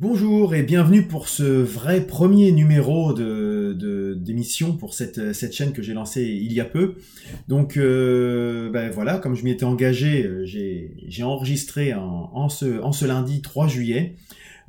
Bonjour 0.00 0.54
et 0.54 0.62
bienvenue 0.62 1.08
pour 1.08 1.26
ce 1.28 1.42
vrai 1.42 2.06
premier 2.06 2.52
numéro 2.52 3.12
de 3.12 4.14
d'émission 4.16 4.76
pour 4.76 4.94
cette, 4.94 5.52
chaîne 5.52 5.72
que 5.72 5.82
j'ai 5.82 5.92
lancée 5.92 6.22
il 6.22 6.52
y 6.52 6.60
a 6.60 6.64
peu. 6.64 6.94
Donc 7.48 7.76
euh, 7.76 8.70
ben 8.70 8.92
voilà, 8.92 9.18
comme 9.18 9.34
je 9.34 9.42
m'y 9.42 9.50
étais 9.50 9.64
engagé, 9.64 10.24
euh, 10.24 10.44
j'ai 10.46 11.22
enregistré 11.24 11.94
en, 11.94 12.48
ce, 12.48 13.04
lundi 13.06 13.42
3 13.42 13.66
juillet. 13.66 14.14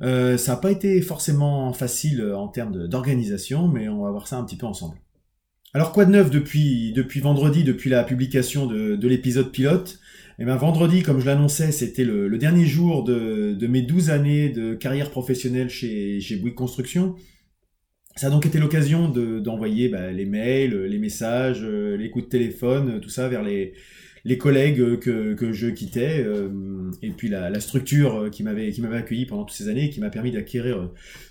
Euh, 0.02 0.36
ça 0.36 0.54
n'a 0.54 0.58
pas 0.58 0.72
été 0.72 1.00
forcément 1.00 1.72
facile 1.72 2.32
en 2.34 2.48
termes 2.48 2.88
d'organisation, 2.88 3.68
mais 3.68 3.88
on 3.88 4.02
va 4.02 4.10
voir 4.10 4.26
ça 4.26 4.36
un 4.36 4.42
petit 4.42 4.56
peu 4.56 4.66
ensemble. 4.66 4.96
Alors 5.74 5.92
quoi 5.92 6.06
de 6.06 6.10
neuf 6.10 6.30
depuis, 6.32 6.92
vendredi, 7.22 7.62
depuis 7.62 7.88
la 7.88 8.02
publication 8.02 8.66
de, 8.66 8.96
de 8.96 9.08
l'épisode 9.08 9.52
pilote? 9.52 10.00
Eh 10.42 10.46
ben 10.46 10.56
vendredi, 10.56 11.02
comme 11.02 11.20
je 11.20 11.26
l'annonçais, 11.26 11.70
c'était 11.70 12.04
le, 12.04 12.38
dernier 12.38 12.64
jour 12.64 13.04
de, 13.04 13.66
mes 13.66 13.82
12 13.82 14.08
années 14.08 14.48
de 14.48 14.72
carrière 14.74 15.10
professionnelle 15.10 15.68
chez, 15.68 16.18
chez 16.22 16.36
Bouygues 16.36 16.54
Construction. 16.54 17.14
Ça 18.16 18.28
a 18.28 18.30
donc 18.30 18.46
été 18.46 18.58
l'occasion 18.58 19.10
d'envoyer 19.10 19.90
bah, 19.90 20.10
les 20.10 20.24
mails, 20.24 20.84
les 20.84 20.98
messages, 20.98 21.60
euh, 21.62 21.94
les 21.98 22.08
coups 22.08 22.24
de 22.24 22.30
téléphone, 22.30 23.00
tout 23.00 23.10
ça 23.10 23.28
vers 23.28 23.42
les, 23.42 23.74
les 24.24 24.38
collègues 24.38 24.98
que, 24.98 25.34
que 25.34 25.52
je 25.52 25.68
quittais, 25.68 26.24
euh, 26.24 26.90
et 27.02 27.10
puis 27.10 27.28
la, 27.28 27.60
structure 27.60 28.30
qui 28.32 28.42
m'avait 28.42 28.72
accueilli 28.96 29.26
pendant 29.26 29.44
toutes 29.44 29.58
ces 29.58 29.68
années, 29.68 29.90
qui 29.90 30.00
m'a 30.00 30.08
permis 30.08 30.30
d'acquérir 30.30 30.78
euh, 30.78 30.86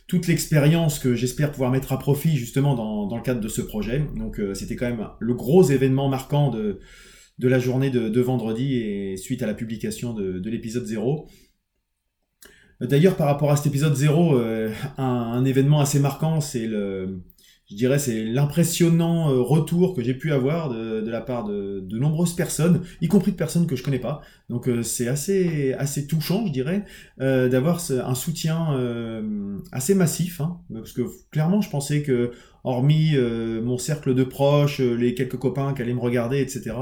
toute 0.05 0.27
l'expérience 0.27 0.99
que 0.99 1.15
j'espère 1.15 1.51
pouvoir 1.51 1.71
mettre 1.71 1.93
à 1.93 1.97
profit 1.97 2.37
justement 2.37 2.75
dans, 2.75 3.07
dans 3.07 3.17
le 3.17 3.23
cadre 3.23 3.41
de 3.41 3.47
ce 3.47 3.63
projet. 3.63 4.03
Donc 4.15 4.39
c'était 4.53 4.75
quand 4.75 4.87
même 4.87 5.07
le 5.19 5.33
gros 5.33 5.63
événement 5.63 6.09
marquant 6.09 6.51
de 6.51 6.79
de 7.39 7.47
la 7.47 7.57
journée 7.57 7.89
de, 7.89 8.21
vendredi 8.21 8.75
et 8.75 9.17
suite 9.17 9.41
à 9.41 9.47
la 9.47 9.53
publication 9.53 10.13
de, 10.13 10.49
l'épisode 10.49 10.85
0. 10.85 11.27
D'ailleurs, 12.81 13.15
par 13.15 13.27
rapport 13.27 13.51
à 13.51 13.55
cet 13.57 13.67
épisode 13.67 13.95
0, 13.95 14.37
euh, 14.37 14.71
un, 14.97 15.43
événement 15.45 15.79
assez 15.79 15.99
marquant, 15.99 16.39
c'est 16.41 16.67
le, 16.67 17.21
je 17.69 17.75
dirais, 17.75 17.99
c'est 17.99 18.25
l'impressionnant 18.25 19.31
euh, 19.31 19.41
retour 19.41 19.93
que 19.95 20.01
j'ai 20.01 20.13
pu 20.13 20.31
avoir 20.31 20.69
de, 20.69 21.07
la 21.09 21.21
part 21.21 21.45
de, 21.45 21.97
nombreuses 21.97 22.35
personnes, 22.35 22.81
y 23.01 23.07
compris 23.07 23.31
de 23.31 23.37
personnes 23.37 23.67
que 23.67 23.75
je 23.75 23.83
connais 23.83 23.99
pas. 23.99 24.21
Donc 24.49 24.67
euh, 24.67 24.81
c'est 24.81 25.07
assez, 25.07 25.73
assez 25.73 26.07
touchant, 26.07 26.45
je 26.47 26.51
dirais, 26.51 26.85
d'avoir 27.17 27.79
un 27.91 28.15
soutien 28.15 28.67
assez 29.71 29.95
massif, 29.95 30.41
hein, 30.41 30.59
parce 30.73 30.93
que 30.93 31.01
clairement, 31.31 31.61
je 31.61 31.69
pensais 31.69 32.01
que, 32.01 32.31
hormis 32.63 33.15
mon 33.17 33.77
cercle 33.77 34.15
de 34.15 34.23
proches, 34.23 34.79
les 34.79 35.13
quelques 35.13 35.37
copains 35.37 35.73
qui 35.73 35.81
allaient 35.81 35.93
me 35.93 35.99
regarder, 35.99 36.39
etc 36.39 36.73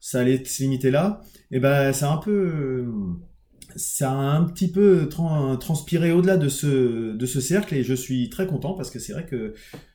ça 0.00 0.20
allait 0.20 0.44
se 0.44 0.62
limiter 0.62 0.90
là, 0.90 1.20
et 1.50 1.60
ben 1.60 1.92
ça 1.92 2.10
a 2.10 2.14
un 2.14 2.18
peu 2.18 2.86
ça 3.76 4.10
a 4.10 4.14
un 4.14 4.44
petit 4.44 4.70
peu 4.70 5.08
transpiré 5.08 6.12
au-delà 6.12 6.36
de 6.36 6.48
ce, 6.48 7.12
de 7.12 7.26
ce 7.26 7.40
cercle 7.40 7.74
et 7.74 7.82
je 7.82 7.94
suis 7.94 8.30
très 8.30 8.46
content 8.46 8.74
parce 8.74 8.90
que 8.90 8.98
c'est 8.98 9.12
vrai 9.12 9.26
que 9.26 9.54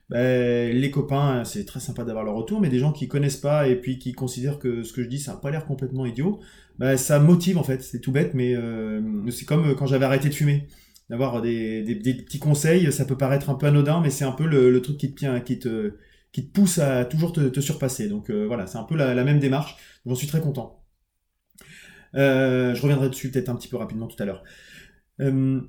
ben, 0.10 0.76
les 0.76 0.92
copains, 0.92 1.44
c'est 1.44 1.66
très 1.66 1.80
sympa 1.80 2.04
d'avoir 2.04 2.24
leur 2.24 2.36
retour, 2.36 2.62
mais 2.62 2.70
des 2.70 2.80
gens 2.80 2.92
qui 2.92 3.08
connaissent 3.08 3.38
pas 3.38 3.68
et 3.68 3.76
puis 3.76 3.98
qui 4.00 4.14
considèrent 4.14 4.60
que 4.60 4.84
ce 4.84 4.94
que 4.94 5.02
je 5.02 5.08
dis, 5.08 5.20
ça 5.20 5.34
n'a 5.34 5.38
pas 5.38 5.50
l'air 5.50 5.66
complètement 5.66 6.06
idiot, 6.06 6.40
ben, 6.78 6.98
ça 6.98 7.20
motive 7.20 7.58
en 7.58 7.64
fait, 7.64 7.82
c'est 7.82 8.00
tout 8.00 8.12
bête, 8.12 8.34
mais 8.34 8.56
euh, 8.56 9.02
c'est 9.32 9.46
comme 9.46 9.76
quand 9.76 9.88
j'avais 9.88 10.06
arrêté 10.06 10.30
de 10.30 10.34
fumer. 10.36 10.68
D'avoir 11.10 11.42
des, 11.42 11.84
des, 11.84 12.14
petits 12.14 12.40
conseils, 12.40 12.92
ça 12.92 13.06
peut 13.06 13.18
paraître 13.18 13.50
un 13.50 13.56
peu 13.56 13.68
anodin, 13.68 14.02
mais 14.02 14.10
c'est 14.10 14.24
un 14.24 14.32
peu 14.32 14.46
le, 14.46 14.82
truc 14.82 14.98
qui 14.98 15.14
te, 15.14 15.92
pousse 16.54 16.80
à 16.80 17.06
toujours 17.06 17.34
te, 17.34 17.60
surpasser. 17.60 18.08
Donc 18.08 18.30
euh, 18.30 18.46
voilà, 18.48 18.68
c'est 18.68 18.78
un 18.78 18.84
peu 18.84 18.96
la, 18.96 19.24
même 19.24 19.40
démarche. 19.40 19.76
J'en 20.06 20.16
suis 20.16 20.28
très 20.28 20.42
content. 20.42 20.83
Euh, 22.16 22.76
je 22.76 22.82
reviendrai 22.82 23.10
dessus 23.10 23.32
peut-être 23.32 23.50
un 23.50 23.56
petit 23.56 23.68
peu 23.68 23.78
rapidement 23.78 24.08
tout 24.08 24.22
à 24.22 24.26
l'heure. 24.26 24.44
Euh, 25.20 25.62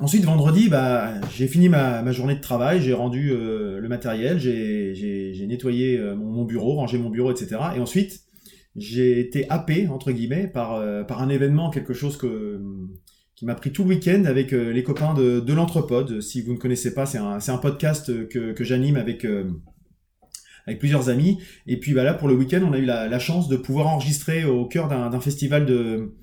ensuite, 0.00 0.24
vendredi, 0.24 0.68
bah, 0.68 1.20
j'ai 1.34 1.48
fini 1.48 1.68
ma, 1.68 2.10
journée 2.12 2.34
de 2.34 2.40
travail, 2.40 2.80
j'ai 2.80 2.92
rendu 2.94 3.30
le 3.30 3.86
matériel, 3.88 4.38
j'ai 4.38 5.46
nettoyé 5.46 5.98
mon, 6.16 6.44
bureau, 6.44 6.74
rangé 6.74 6.98
mon 6.98 7.10
bureau, 7.10 7.30
etc. 7.30 7.56
Et 7.76 7.80
ensuite, 7.80 8.20
j'ai 8.76 9.20
été 9.20 9.48
happé, 9.50 9.88
entre 9.88 10.12
guillemets, 10.12 10.46
par, 10.46 10.80
un 10.80 11.28
événement, 11.28 11.70
quelque 11.70 11.94
chose 11.94 12.18
qui 13.42 13.46
m'a 13.46 13.56
pris 13.56 13.72
tout 13.72 13.82
le 13.82 13.88
week-end 13.88 14.24
avec 14.24 14.52
euh, 14.52 14.70
les 14.70 14.84
copains 14.84 15.14
de, 15.14 15.40
de. 15.40 16.20
Si 16.20 16.42
vous 16.42 16.52
ne 16.52 16.58
connaissez 16.58 16.94
pas, 16.94 17.06
c'est 17.06 17.18
un, 17.18 17.58
podcast 17.58 18.28
que, 18.28 18.54
j'anime 18.62 18.94
avec, 18.94 19.24
euh, 19.24 19.50
avec 20.66 20.78
plusieurs 20.78 21.08
amis. 21.08 21.38
Et 21.66 21.78
puis 21.78 21.92
bah, 21.92 22.04
là, 22.04 22.14
pour 22.14 22.28
le 22.28 22.34
week-end, 22.34 22.60
on 22.66 22.72
a 22.72 22.78
eu 22.78 22.84
la, 22.84 23.18
chance 23.18 23.48
de 23.48 23.56
pouvoir 23.56 23.88
enregistrer 23.88 24.44
au 24.44 24.66
cœur 24.66 24.88
d'un 24.88 25.20
festival 25.20 25.66
de... 25.66 26.14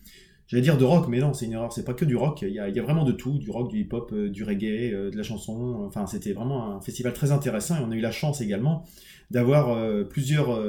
J'allais 0.48 0.64
dire 0.64 0.78
de 0.78 0.84
rock, 0.84 1.08
mais 1.08 1.20
non, 1.20 1.34
c'est 1.34 1.46
une 1.46 1.52
erreur, 1.52 1.72
c'est 1.72 1.86
pas 1.86 1.94
que 1.94 2.06
du 2.06 2.16
rock, 2.16 2.42
il 2.42 2.50
y, 2.50 2.60
a, 2.60 2.82
vraiment 2.82 3.04
de 3.04 3.12
tout, 3.12 3.38
du 3.38 3.52
rock, 3.52 3.70
du 3.70 3.82
hip-hop, 3.82 4.12
euh, 4.14 4.30
du 4.30 4.44
reggae, 4.44 5.12
de 5.12 5.16
la 5.16 5.22
chanson, 5.22 5.84
enfin 5.86 6.08
c'était 6.08 6.34
vraiment 6.34 6.76
un 6.76 6.82
festival 6.82 7.14
très 7.14 7.32
intéressant 7.32 7.76
et 7.76 7.82
on 7.86 7.92
a 7.92 7.96
eu 7.96 8.02
la 8.02 8.10
chance 8.10 8.42
également 8.42 8.84
d'avoir 9.30 9.78
plusieurs, 10.10 10.60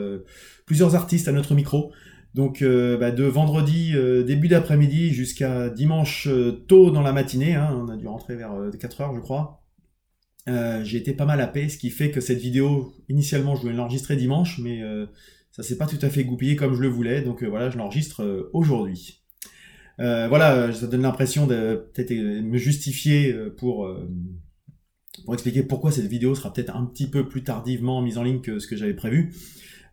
plusieurs 0.66 0.94
artistes 0.96 1.28
à 1.28 1.32
notre 1.32 1.54
micro. 1.54 1.92
Donc 2.34 2.62
euh, 2.62 2.96
bah, 2.96 3.10
de 3.10 3.24
vendredi 3.24 3.92
euh, 3.94 4.22
début 4.22 4.48
d'après-midi 4.48 5.10
jusqu'à 5.10 5.68
dimanche 5.68 6.28
euh, 6.28 6.64
tôt 6.68 6.90
dans 6.90 7.02
la 7.02 7.12
matinée, 7.12 7.54
hein, 7.56 7.76
on 7.76 7.88
a 7.88 7.96
dû 7.96 8.06
rentrer 8.06 8.36
vers 8.36 8.52
4 8.78 9.00
heures 9.00 9.14
je 9.14 9.20
crois, 9.20 9.62
j'ai 10.82 10.98
été 10.98 11.12
pas 11.12 11.24
mal 11.24 11.40
happé, 11.40 11.68
ce 11.68 11.78
qui 11.78 11.90
fait 11.90 12.10
que 12.10 12.20
cette 12.20 12.38
vidéo, 12.38 12.94
initialement 13.08 13.56
je 13.56 13.62
voulais 13.62 13.74
l'enregistrer 13.74 14.16
dimanche, 14.16 14.58
mais 14.58 14.82
ça 15.50 15.62
s'est 15.62 15.76
pas 15.76 15.86
tout 15.86 15.98
à 16.02 16.08
fait 16.08 16.24
goupillé 16.24 16.56
comme 16.56 16.74
je 16.74 16.80
le 16.80 16.88
voulais, 16.88 17.22
donc 17.22 17.42
voilà, 17.42 17.70
je 17.70 17.78
l'enregistre 17.78 18.50
aujourd'hui. 18.52 19.22
voilà, 19.98 20.72
ça 20.72 20.86
donne 20.86 21.02
l'impression 21.02 21.46
de 21.46 21.88
peut-être 21.92 22.12
me 22.12 22.58
justifier 22.58 23.34
pour, 23.56 23.88
pour 25.24 25.34
expliquer 25.34 25.62
pourquoi 25.62 25.92
cette 25.92 26.06
vidéo 26.06 26.34
sera 26.34 26.52
peut-être 26.52 26.74
un 26.74 26.86
petit 26.86 27.08
peu 27.08 27.28
plus 27.28 27.42
tardivement 27.42 28.02
mise 28.02 28.18
en 28.18 28.22
ligne 28.22 28.40
que 28.40 28.58
ce 28.58 28.66
que 28.66 28.76
j'avais 28.76 28.94
prévu. 28.94 29.32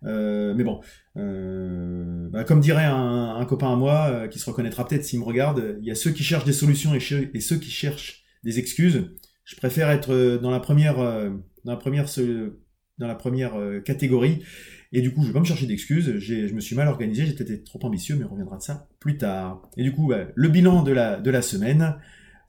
Euh, 0.04 0.54
mais 0.56 0.64
bon, 0.64 0.82
euh, 1.18 2.30
bah, 2.30 2.44
comme 2.44 2.60
dirait 2.60 2.86
un, 2.86 3.44
copain 3.46 3.74
à 3.74 3.76
moi 3.76 4.08
euh, 4.10 4.28
qui 4.28 4.40
se 4.40 4.50
reconnaîtra 4.50 4.88
peut-être 4.88 5.04
s'il 5.04 5.20
me 5.20 5.26
regarde, 5.26 5.78
il 5.80 5.88
y 5.88 5.92
a 5.92 5.96
ceux 5.96 6.12
qui 6.12 6.24
cherchent 6.24 6.46
des 6.46 6.54
solutions 6.54 6.94
et, 6.94 7.00
ceux 7.00 7.58
qui 7.58 7.72
cherchent 7.72 8.24
des 8.44 8.60
excuses. 8.60 9.12
Je 9.48 9.56
préfère 9.56 9.90
être 9.90 10.38
dans 10.42 10.52
la 10.52 10.60
première, 10.60 10.98
dans 10.98 11.72
la 11.72 11.78
première, 11.78 12.06
dans 12.98 13.08
la 13.08 13.16
première 13.16 13.56
catégorie. 13.86 14.44
Et 14.92 15.02
du 15.02 15.14
coup, 15.14 15.22
je 15.22 15.28
vais 15.28 15.34
pas 15.34 15.40
me 15.40 15.46
chercher 15.46 15.68
d'excuses. 15.68 16.20
Je 16.20 16.54
me 16.54 16.60
suis 16.60 16.76
mal 16.76 16.90
organisé, 16.90 17.24
été 17.30 17.64
trop 17.64 17.80
ambitieux, 17.84 18.18
mais 18.18 18.26
on 18.26 18.30
reviendra 18.30 18.58
de 18.58 18.62
ça 18.62 18.90
plus 19.00 19.18
tard. 19.18 19.70
Et 19.78 19.84
du 19.84 19.94
coup, 19.94 20.12
le 20.36 20.50
bilan 20.50 20.84
de 20.84 20.92
la, 20.92 21.18
de 21.18 21.32
la 21.32 21.42
semaine, 21.42 21.96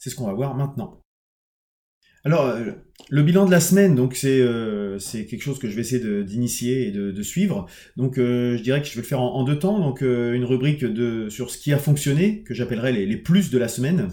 c'est 0.00 0.10
ce 0.10 0.16
qu'on 0.16 0.26
va 0.26 0.34
voir 0.34 0.56
maintenant. 0.56 1.00
Alors, 2.24 2.46
euh, 2.46 2.72
le 3.10 3.22
bilan 3.22 3.46
de 3.46 3.50
la 3.50 3.60
semaine, 3.60 3.94
donc 3.94 4.14
c'est 4.14 4.40
euh, 4.40 4.98
quelque 5.12 5.40
chose 5.40 5.58
que 5.58 5.68
je 5.68 5.74
vais 5.74 5.82
essayer 5.82 6.24
d'initier 6.24 6.88
et 6.88 6.90
de, 6.90 7.22
suivre. 7.22 7.66
Donc, 7.96 8.18
euh, 8.18 8.56
je 8.56 8.62
dirais 8.62 8.82
que 8.82 8.88
je 8.88 8.94
vais 8.94 9.02
le 9.02 9.06
faire 9.06 9.20
en, 9.20 9.44
deux 9.44 9.58
temps. 9.58 9.78
Donc, 9.78 10.02
une 10.02 10.44
rubrique 10.44 10.84
de 10.84 11.28
sur 11.28 11.50
ce 11.50 11.58
qui 11.58 11.72
a 11.72 11.78
fonctionné, 11.78 12.42
que 12.42 12.54
j'appellerai 12.54 12.92
les, 13.06 13.16
plus 13.16 13.50
de 13.50 13.58
la 13.58 13.68
semaine. 13.68 14.08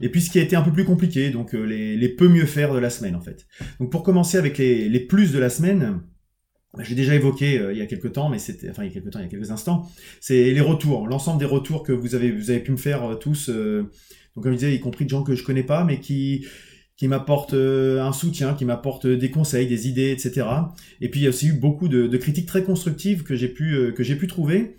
Et 0.00 0.10
puis 0.10 0.20
ce 0.20 0.30
qui 0.30 0.38
a 0.38 0.42
été 0.42 0.56
un 0.56 0.62
peu 0.62 0.72
plus 0.72 0.84
compliqué, 0.84 1.30
donc 1.30 1.52
les, 1.52 1.96
les 1.96 2.08
peu 2.08 2.28
mieux 2.28 2.46
faire 2.46 2.72
de 2.72 2.78
la 2.78 2.90
semaine 2.90 3.16
en 3.16 3.20
fait. 3.20 3.46
Donc 3.80 3.90
pour 3.90 4.02
commencer 4.02 4.38
avec 4.38 4.58
les, 4.58 4.88
les 4.88 5.00
plus 5.00 5.32
de 5.32 5.38
la 5.38 5.50
semaine, 5.50 6.00
bah, 6.74 6.84
j'ai 6.84 6.94
déjà 6.94 7.14
évoqué 7.14 7.60
il 7.72 7.76
y 7.76 7.82
a 7.82 7.86
quelques 7.86 8.12
temps, 8.12 8.28
mais 8.28 8.38
c'était, 8.38 8.70
enfin 8.70 8.84
il 8.84 8.88
y 8.88 8.90
a 8.90 8.94
quelques 8.94 9.10
temps, 9.10 9.18
il 9.18 9.24
y 9.24 9.26
a 9.26 9.30
quelques 9.30 9.50
instants, 9.50 9.88
c'est 10.20 10.52
les 10.52 10.60
retours, 10.60 11.08
l'ensemble 11.08 11.38
des 11.38 11.46
retours 11.46 11.82
que 11.82 11.92
vous 11.92 12.14
avez, 12.14 12.30
vous 12.30 12.50
avez 12.50 12.60
pu 12.60 12.70
me 12.70 12.76
faire 12.76 13.18
tous. 13.18 13.48
donc 13.48 14.42
comme 14.42 14.52
je 14.52 14.58
disais, 14.58 14.74
y 14.74 14.80
compris 14.80 15.04
de 15.04 15.10
gens 15.10 15.24
que 15.24 15.34
je 15.34 15.42
connais 15.42 15.64
pas, 15.64 15.84
mais 15.84 15.98
qui 15.98 16.44
qui 16.98 17.06
m'apporte 17.06 17.54
euh, 17.54 18.02
un 18.02 18.12
soutien, 18.12 18.54
qui 18.54 18.64
m'apporte 18.64 19.06
des 19.06 19.30
conseils, 19.30 19.68
des 19.68 19.88
idées, 19.88 20.10
etc. 20.10 20.46
Et 21.00 21.08
puis 21.08 21.20
il 21.20 21.22
y 21.22 21.26
a 21.26 21.28
aussi 21.30 21.46
eu 21.46 21.52
beaucoup 21.52 21.88
de, 21.88 22.14
critiques 22.18 22.46
très 22.46 22.64
constructives 22.64 23.22
que 23.22 23.36
j'ai 23.36 23.48
pu 23.48 23.74
euh, 23.74 23.92
que 23.92 24.02
j'ai 24.02 24.16
pu 24.16 24.26
trouver. 24.26 24.76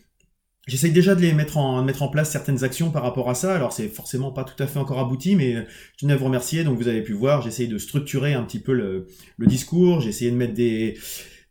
J'essaye 0.69 0.91
déjà 0.91 1.15
de 1.15 1.21
les 1.21 1.33
mettre 1.33 1.57
en 1.57 1.83
mettre 1.83 2.03
en 2.03 2.09
place 2.09 2.31
certaines 2.31 2.63
actions 2.63 2.91
par 2.91 3.01
rapport 3.01 3.29
à 3.29 3.33
ça. 3.33 3.55
Alors 3.55 3.73
c'est 3.73 3.87
forcément 3.87 4.31
pas 4.31 4.43
tout 4.43 4.61
à 4.61 4.67
fait 4.67 4.77
encore 4.77 4.99
abouti, 4.99 5.35
mais 5.35 5.55
je 5.55 5.97
tenais 5.97 6.13
à 6.13 6.15
vous 6.15 6.25
remercier. 6.25 6.63
Donc 6.63 6.77
vous 6.77 6.87
avez 6.87 7.01
pu 7.01 7.13
voir, 7.13 7.41
j'essaye 7.41 7.67
de 7.67 7.79
structurer 7.79 8.33
un 8.33 8.43
petit 8.43 8.59
peu 8.59 8.73
le, 8.73 9.07
le 9.37 9.47
discours. 9.47 9.99
J'ai 9.99 10.09
essayé 10.09 10.29
de 10.29 10.35
mettre 10.35 10.53
des 10.53 10.95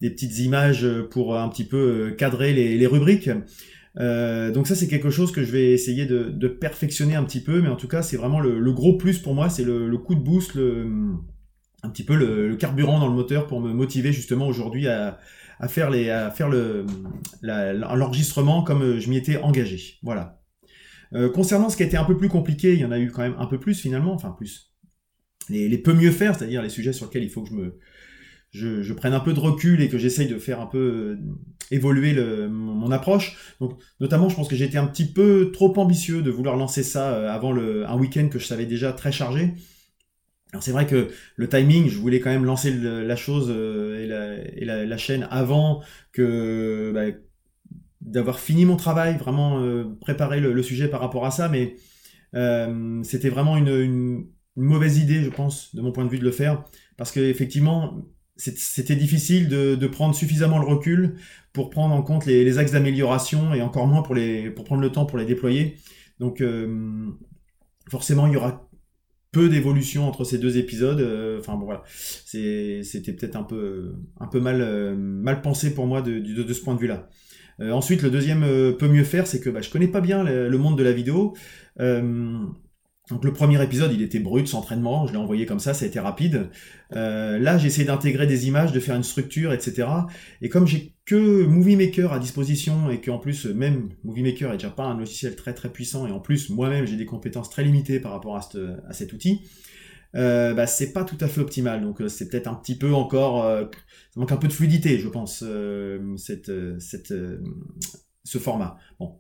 petites 0.01 0.39
images 0.39 0.87
pour 1.11 1.37
un 1.37 1.49
petit 1.49 1.65
peu 1.65 1.77
euh, 1.77 2.11
cadrer 2.13 2.53
les, 2.53 2.87
rubriques. 2.87 3.31
Euh, 3.99 4.53
donc 4.53 4.69
ça 4.69 4.77
c'est 4.77 4.87
quelque 4.87 5.11
chose 5.11 5.33
que 5.33 5.43
je 5.43 5.51
vais 5.51 5.73
essayer 5.73 6.07
de, 6.07 6.49
perfectionner 6.49 7.17
un 7.17 7.25
petit 7.25 7.41
peu, 7.41 7.61
mais 7.61 7.69
en 7.69 7.77
tout 7.77 7.89
cas 7.89 8.03
c'est 8.03 8.17
vraiment 8.17 8.39
le, 8.39 8.73
gros 8.73 8.97
plus 8.97 9.19
pour 9.19 9.35
moi, 9.35 9.51
c'est 9.51 9.65
le, 9.65 9.99
coup 9.99 10.15
de 10.15 10.21
boost, 10.21 10.57
un 11.83 11.89
petit 11.89 12.05
peu 12.05 12.15
le, 12.15 12.55
carburant 12.55 13.01
dans 13.01 13.09
le 13.09 13.15
moteur 13.15 13.49
pour 13.49 13.61
me 13.61 13.73
motiver 13.73 14.13
justement 14.13 14.47
aujourd'hui 14.47 14.87
à, 14.87 15.19
à 15.61 15.69
faire 15.69 15.91
le, 15.91 16.87
l'enregistrement 17.43 18.63
comme 18.63 18.99
je 18.99 19.09
m'y 19.11 19.17
étais 19.17 19.39
engagé. 19.39 19.99
Voilà. 20.03 20.39
Euh, 21.15 21.31
concernant 21.31 21.71
ce 21.71 21.77
qui 21.77 21.83
a 21.83 21.87
été 21.87 21.97
un 21.97 22.05
peu 22.05 22.17
plus 22.17 22.29
compliqué, 22.29 22.75
il 22.75 22.81
y 22.81 22.85
en 22.85 22.93
a 22.93 22.99
eu 22.99 23.11
quand 23.11 23.23
même 23.23 23.37
un 23.39 23.47
peu 23.47 23.59
plus 23.59 23.75
finalement, 23.75 24.13
enfin 24.13 24.35
plus. 24.37 24.75
Les, 25.49 25.79
peu 25.79 25.95
mieux 25.95 26.11
faire, 26.11 26.35
c'est-à-dire 26.35 26.61
les 26.61 26.69
sujets 26.69 26.93
sur 26.93 27.07
lesquels 27.07 27.23
il 27.23 27.31
faut 27.31 27.43
que 27.43 27.49
je 27.49 27.55
me, 27.55 27.79
je, 28.51 28.93
prenne 28.93 29.15
un 29.15 29.21
peu 29.21 29.33
de 29.33 29.41
recul 29.41 29.81
et 29.81 29.89
que 29.89 29.97
j'essaye 29.97 30.29
de 30.29 30.39
faire 30.39 30.61
un 30.61 30.67
peu 30.67 31.19
évoluer 31.71 32.13
le, 32.13 32.49
mon 32.51 32.91
approche. 32.91 33.55
Donc, 33.59 33.81
notamment, 33.99 34.29
je 34.29 34.37
pense 34.37 34.49
que 34.49 34.55
été 34.55 34.77
un 34.77 34.87
petit 34.87 35.11
peu 35.11 35.51
trop 35.51 35.73
ambitieux 35.79 36.21
de 36.21 36.31
vouloir 36.31 36.57
lancer 36.57 36.83
ça 36.83 37.15
euh, 37.15 37.31
avant 37.31 37.53
le, 37.53 37.89
un 37.89 37.97
week-end 37.97 38.29
que 38.29 38.39
je 38.39 38.47
savais 38.47 38.67
déjà 38.67 38.93
très 38.93 39.11
chargé. 39.11 39.55
Alors 40.53 40.63
c'est 40.63 40.73
vrai 40.73 40.87
que 40.87 41.09
le 41.37 41.49
timing, 41.49 41.89
je 41.89 41.99
voulais 41.99 42.21
quand 42.21 42.31
même 42.31 42.45
lancer 42.45 42.73
la 42.73 43.17
chose 43.17 43.49
euh, 43.51 44.45
et, 44.57 44.65
la, 44.65 44.97
chaîne 44.97 45.27
avant 45.31 45.83
que 46.13 46.91
bah, 46.95 47.17
d'avoir 48.01 48.41
fini 48.41 48.65
mon 48.65 48.77
travail, 48.77 49.19
vraiment 49.19 49.61
euh, 49.61 49.85
préparer 50.01 50.41
le, 50.41 50.63
sujet 50.63 50.89
par 50.89 51.01
rapport 51.01 51.27
à 51.27 51.31
ça, 51.31 51.49
mais 51.49 51.77
euh, 52.35 53.03
c'était 53.03 53.29
vraiment 53.29 53.57
une, 53.59 54.27
mauvaise 54.57 54.99
idée, 54.99 55.23
je 55.23 55.31
pense, 55.31 55.75
de 55.75 55.83
mon 55.83 55.93
point 55.93 56.05
de 56.05 56.11
vue, 56.11 56.19
de 56.19 56.25
le 56.25 56.33
faire, 56.33 56.65
parce 56.97 57.13
que 57.13 57.21
effectivement, 57.21 58.03
c'était 58.37 58.97
difficile 58.97 59.49
de, 59.49 59.87
prendre 59.87 60.15
suffisamment 60.15 60.59
le 60.59 60.67
recul 60.67 61.17
pour 61.53 61.71
prendre 61.71 61.95
en 61.95 62.03
compte 62.03 62.27
les, 62.27 62.45
les 62.45 62.59
axes 62.59 62.73
d'amélioration 62.73 63.55
et 63.55 63.63
encore 63.63 63.87
moins 63.87 64.03
pour, 64.03 64.15
les, 64.15 64.51
pour 64.51 64.65
prendre 64.65 64.81
le 64.81 64.91
temps 64.91 65.07
pour 65.07 65.19
les 65.19 65.27
déployer. 65.27 65.77
Donc 66.19 66.43
forcément, 67.89 68.27
il 68.27 68.33
y 68.33 68.37
aura 68.37 68.68
peu 69.33 69.49
d'évolution 69.49 70.09
entre 70.09 70.25
ces 70.25 70.39
deux 70.39 70.59
épisodes. 70.59 71.01
Euh, 71.01 71.39
enfin 71.41 71.57
bon 71.57 71.65
voilà, 71.65 71.83
c'était 71.87 73.13
peut-être 73.13 73.37
un 73.37 73.43
peu, 73.43 73.95
un 74.21 74.27
peu 74.27 74.41
mal, 74.41 74.61
euh, 74.61 74.95
mal 74.97 75.43
pensé 75.43 75.75
pour 75.75 75.87
moi 75.87 76.03
de, 76.03 76.19
de, 76.19 76.53
ce 76.53 76.63
point 76.63 76.75
de 76.75 76.81
vue-là. 76.81 77.09
Euh, 77.61 77.73
ensuite, 77.73 78.03
le 78.03 78.11
deuxième 78.11 78.45
euh, 78.45 78.73
peut 78.73 78.89
mieux 78.89 79.05
faire, 79.05 79.27
c'est 79.27 79.41
que 79.41 79.51
bah, 79.51 79.61
je 79.61 79.71
connais 79.71 79.89
pas 79.89 80.01
bien 80.01 80.23
le, 80.23 80.59
monde 80.59 80.79
de 80.79 80.83
la 80.83 80.93
vidéo. 80.93 81.35
Donc 83.11 83.25
le 83.25 83.33
premier 83.33 83.63
épisode, 83.63 83.93
il 83.93 84.03
était 84.03 84.19
brut, 84.19 84.47
sans 84.47 84.59
entraînement, 84.59 85.07
je 85.07 85.13
l'ai 85.13 85.19
envoyé 85.19 85.47
comme 85.47 85.61
ça, 85.61 85.73
ça 85.73 85.85
a 85.85 85.89
été 85.89 85.99
rapide. 85.99 86.51
Euh, 86.95 87.39
là, 87.39 87.57
j'ai 87.57 87.69
essayé 87.69 87.87
d'intégrer 87.87 88.27
des 88.27 88.49
images, 88.49 88.73
de 88.73 88.81
faire 88.81 88.97
une 88.97 89.03
structure, 89.03 89.53
etc. 89.53 89.89
Et 90.43 90.51
comme 90.51 90.67
j'ai 90.67 90.95
que 91.07 91.45
Movie 91.45 91.77
Maker 91.77 92.13
à 92.13 92.19
disposition 92.19 92.91
et 92.91 93.01
qu'en 93.01 93.19
plus, 93.19 93.47
même 93.47 93.89
Movie 94.05 94.23
Maker 94.23 94.53
est 94.53 94.59
déjà 94.59 94.69
pas 94.69 94.85
un 94.85 94.99
logiciel 94.99 95.37
très 95.37 95.55
très 95.55 95.71
puissant 95.71 96.07
et 96.07 96.13
en 96.13 96.21
plus, 96.21 96.51
moi-même, 96.51 96.87
j'ai 96.87 96.97
des 96.97 97.07
compétences 97.07 97.49
très 97.49 97.65
limitées 97.65 97.99
par 97.99 98.13
rapport 98.13 98.37
à, 98.37 98.93
cet 98.93 99.13
outil, 99.15 99.41
euh, 100.15 100.53
bah, 100.53 100.67
c'est 100.67 100.93
pas 100.93 101.05
tout 101.05 101.19
à 101.21 101.29
fait 101.29 101.41
optimal. 101.41 101.81
Donc 101.81 102.03
euh, 102.03 102.09
c'est 102.09 102.29
peut-être 102.29 102.47
un 102.47 102.55
petit 102.55 102.77
peu 102.77 102.93
encore, 102.93 103.43
ça 103.43 104.21
manque 104.21 104.33
un 104.33 104.37
peu 104.37 104.49
de 104.49 104.53
fluidité, 104.53 104.99
je 104.99 105.09
pense, 105.09 105.39
ce 108.25 108.39
format. 108.39 108.77
Bon, 109.01 109.19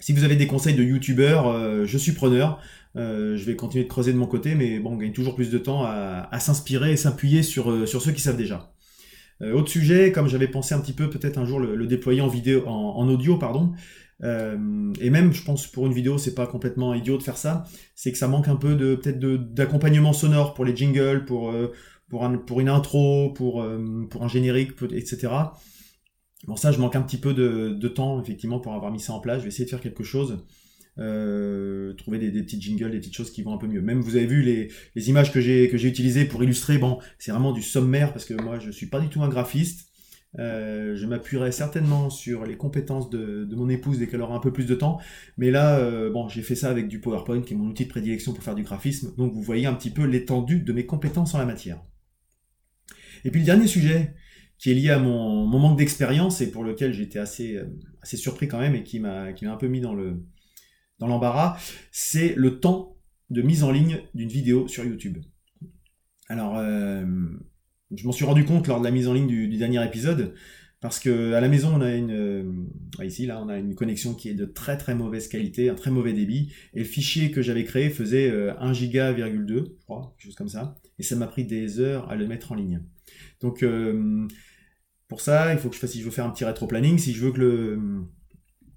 si 0.00 0.12
vous 0.12 0.24
avez 0.24 0.36
des 0.36 0.46
conseils 0.46 0.74
de 0.74 0.82
youtubeurs, 0.82 1.48
euh, 1.48 1.84
je 1.86 1.98
suis 1.98 2.12
preneur. 2.12 2.60
Euh, 2.96 3.36
je 3.36 3.44
vais 3.44 3.56
continuer 3.56 3.84
de 3.84 3.88
creuser 3.88 4.12
de 4.12 4.18
mon 4.18 4.26
côté, 4.26 4.54
mais 4.54 4.78
bon, 4.78 4.92
on 4.92 4.96
gagne 4.96 5.12
toujours 5.12 5.34
plus 5.34 5.50
de 5.50 5.58
temps 5.58 5.84
à, 5.84 6.28
à 6.30 6.40
s'inspirer 6.40 6.92
et 6.92 6.96
s'appuyer 6.96 7.42
sur, 7.42 7.70
euh, 7.70 7.86
sur 7.86 8.00
ceux 8.00 8.12
qui 8.12 8.22
savent 8.22 8.36
déjà. 8.36 8.72
Euh, 9.42 9.52
autre 9.52 9.68
sujet, 9.68 10.12
comme 10.12 10.28
j'avais 10.28 10.48
pensé 10.48 10.74
un 10.74 10.80
petit 10.80 10.94
peu 10.94 11.10
peut-être 11.10 11.36
un 11.36 11.44
jour 11.44 11.60
le, 11.60 11.76
le 11.76 11.86
déployer 11.86 12.22
en 12.22 12.28
vidéo, 12.28 12.66
en, 12.66 13.06
audio, 13.08 13.36
pardon. 13.36 13.72
Euh, 14.22 14.92
et 14.98 15.10
même, 15.10 15.34
je 15.34 15.44
pense 15.44 15.66
pour 15.66 15.86
une 15.86 15.92
vidéo, 15.92 16.16
c'est 16.16 16.34
pas 16.34 16.46
complètement 16.46 16.94
idiot 16.94 17.18
de 17.18 17.22
faire 17.22 17.36
ça. 17.36 17.64
C'est 17.94 18.12
que 18.12 18.18
ça 18.18 18.28
manque 18.28 18.48
un 18.48 18.56
peu 18.56 18.74
de 18.74 18.94
peut-être 18.94 19.18
d'accompagnement 19.18 20.14
sonore 20.14 20.54
pour 20.54 20.64
les 20.64 20.74
jingles, 20.74 21.26
pour 21.26 21.52
pour 22.08 22.24
un, 22.24 22.38
pour 22.38 22.60
une 22.60 22.70
intro, 22.70 23.30
pour 23.34 23.66
pour 24.08 24.24
un 24.24 24.28
générique, 24.28 24.70
etc. 24.94 25.28
Bon, 26.46 26.56
ça, 26.56 26.70
je 26.72 26.78
manque 26.78 26.96
un 26.96 27.02
petit 27.02 27.18
peu 27.18 27.34
de, 27.34 27.88
temps, 27.88 28.20
effectivement, 28.20 28.60
pour 28.60 28.72
avoir 28.74 28.92
mis 28.92 29.00
ça 29.00 29.12
en 29.12 29.20
place. 29.20 29.38
Je 29.38 29.42
vais 29.42 29.48
essayer 29.48 29.64
de 29.64 29.70
faire 29.70 29.80
quelque 29.80 30.04
chose. 30.04 30.44
Euh, 30.98 31.92
trouver 31.94 32.18
des, 32.18 32.30
des 32.30 32.42
petits 32.42 32.60
jingles, 32.60 32.90
des 32.90 32.98
petites 32.98 33.14
choses 33.14 33.30
qui 33.30 33.42
vont 33.42 33.52
un 33.52 33.58
peu 33.58 33.66
mieux. 33.66 33.82
Même 33.82 34.00
vous 34.00 34.16
avez 34.16 34.24
vu 34.26 34.40
les, 34.42 35.10
images 35.10 35.30
que 35.30 35.42
j'ai 35.42 35.68
que 35.68 35.76
j'ai 35.76 35.88
utilisées 35.88 36.24
pour 36.24 36.42
illustrer. 36.42 36.78
Bon, 36.78 36.98
c'est 37.18 37.32
vraiment 37.32 37.52
du 37.52 37.60
sommaire 37.60 38.14
parce 38.14 38.24
que 38.24 38.32
moi 38.32 38.58
je 38.58 38.70
suis 38.70 38.86
pas 38.86 38.98
du 38.98 39.08
tout 39.08 39.22
un 39.22 39.28
graphiste. 39.28 39.90
Euh, 40.38 40.96
je 40.96 41.06
m'appuierai 41.06 41.52
certainement 41.52 42.08
sur 42.08 42.44
les 42.44 42.56
compétences 42.56 43.10
de, 43.10 43.44
de 43.44 43.56
mon 43.56 43.68
épouse 43.68 43.98
dès 43.98 44.06
qu'elle 44.06 44.22
aura 44.22 44.36
un 44.36 44.40
peu 44.40 44.52
plus 44.52 44.64
de 44.66 44.74
temps. 44.74 44.98
Mais 45.36 45.50
là, 45.50 45.78
euh, 45.78 46.10
bon, 46.10 46.28
j'ai 46.28 46.42
fait 46.42 46.54
ça 46.54 46.70
avec 46.70 46.88
du 46.88 47.00
PowerPoint 47.00 47.42
qui 47.42 47.54
est 47.54 47.56
mon 47.56 47.68
outil 47.68 47.84
de 47.84 47.90
prédilection 47.90 48.32
pour 48.32 48.42
faire 48.42 48.54
du 48.54 48.62
graphisme. 48.62 49.14
Donc 49.16 49.34
vous 49.34 49.42
voyez 49.42 49.66
un 49.66 49.74
petit 49.74 49.90
peu 49.90 50.04
l'étendue 50.04 50.60
de 50.60 50.72
mes 50.72 50.86
compétences 50.86 51.34
en 51.34 51.38
la 51.38 51.46
matière. 51.46 51.78
Et 53.24 53.30
puis 53.30 53.40
le 53.40 53.46
dernier 53.46 53.66
sujet 53.66 54.14
qui 54.58 54.70
est 54.70 54.74
lié 54.74 54.90
à 54.90 54.98
mon, 54.98 55.46
manque 55.46 55.78
d'expérience 55.78 56.40
et 56.40 56.50
pour 56.50 56.64
lequel 56.64 56.92
j'étais 56.92 57.18
assez, 57.18 57.56
euh, 57.56 57.66
surpris 58.02 58.48
quand 58.48 58.58
même 58.58 58.74
et 58.74 58.82
qui 58.82 59.00
m'a 59.00 59.26
un 59.28 59.56
peu 59.56 59.68
mis 59.68 59.80
dans 59.80 59.94
le 59.94 60.22
dans 60.98 61.06
l'embarras, 61.06 61.58
c'est 61.90 62.34
le 62.36 62.58
temps 62.58 62.96
de 63.30 63.42
mise 63.42 63.64
en 63.64 63.70
ligne 63.70 64.00
d'une 64.14 64.28
vidéo 64.28 64.68
sur 64.68 64.84
YouTube. 64.84 65.18
Alors, 66.28 66.56
euh, 66.56 67.04
je 67.94 68.04
m'en 68.06 68.12
suis 68.12 68.24
rendu 68.24 68.44
compte 68.44 68.66
lors 68.66 68.80
de 68.80 68.84
la 68.84 68.90
mise 68.90 69.08
en 69.08 69.12
ligne 69.12 69.26
du, 69.26 69.48
dernier 69.56 69.84
épisode, 69.84 70.34
parce 70.86 71.00
que 71.00 71.32
à 71.32 71.40
la 71.40 71.48
maison, 71.48 71.72
on 71.74 71.80
a 71.80 71.92
une, 71.96 72.12
euh, 72.12 73.04
ici 73.04 73.26
là, 73.26 73.42
on 73.42 73.48
a 73.48 73.58
une 73.58 73.74
connexion 73.74 74.14
qui 74.14 74.28
est 74.28 74.34
de 74.34 74.44
très 74.44 74.78
très 74.78 74.94
mauvaise 74.94 75.26
qualité, 75.26 75.68
un 75.68 75.74
très 75.74 75.90
mauvais 75.90 76.12
débit, 76.12 76.52
et 76.74 76.78
le 76.78 76.84
fichier 76.84 77.32
que 77.32 77.42
j'avais 77.42 77.64
créé 77.64 77.90
faisait 77.90 78.30
euh, 78.30 78.54
1 78.60 78.72
giga,2, 78.72 79.48
je 79.48 79.62
crois, 79.82 80.14
quelque 80.16 80.26
chose 80.26 80.36
comme 80.36 80.48
ça, 80.48 80.76
et 81.00 81.02
ça 81.02 81.16
m'a 81.16 81.26
pris 81.26 81.44
des 81.44 81.80
heures 81.80 82.08
à 82.08 82.14
le 82.14 82.28
mettre 82.28 82.52
en 82.52 82.54
ligne. 82.54 82.82
Donc 83.40 83.64
euh, 83.64 84.28
pour 85.08 85.20
ça, 85.20 85.52
il 85.52 85.58
faut 85.58 85.70
que 85.70 85.74
je 85.74 85.80
fasse, 85.80 85.90
si 85.90 85.98
je 85.98 86.04
veux 86.04 86.12
faire 86.12 86.24
un 86.24 86.30
petit 86.30 86.44
rétro-planning, 86.44 86.98
si 86.98 87.12
je 87.12 87.24
veux 87.24 87.32
que 87.32 87.80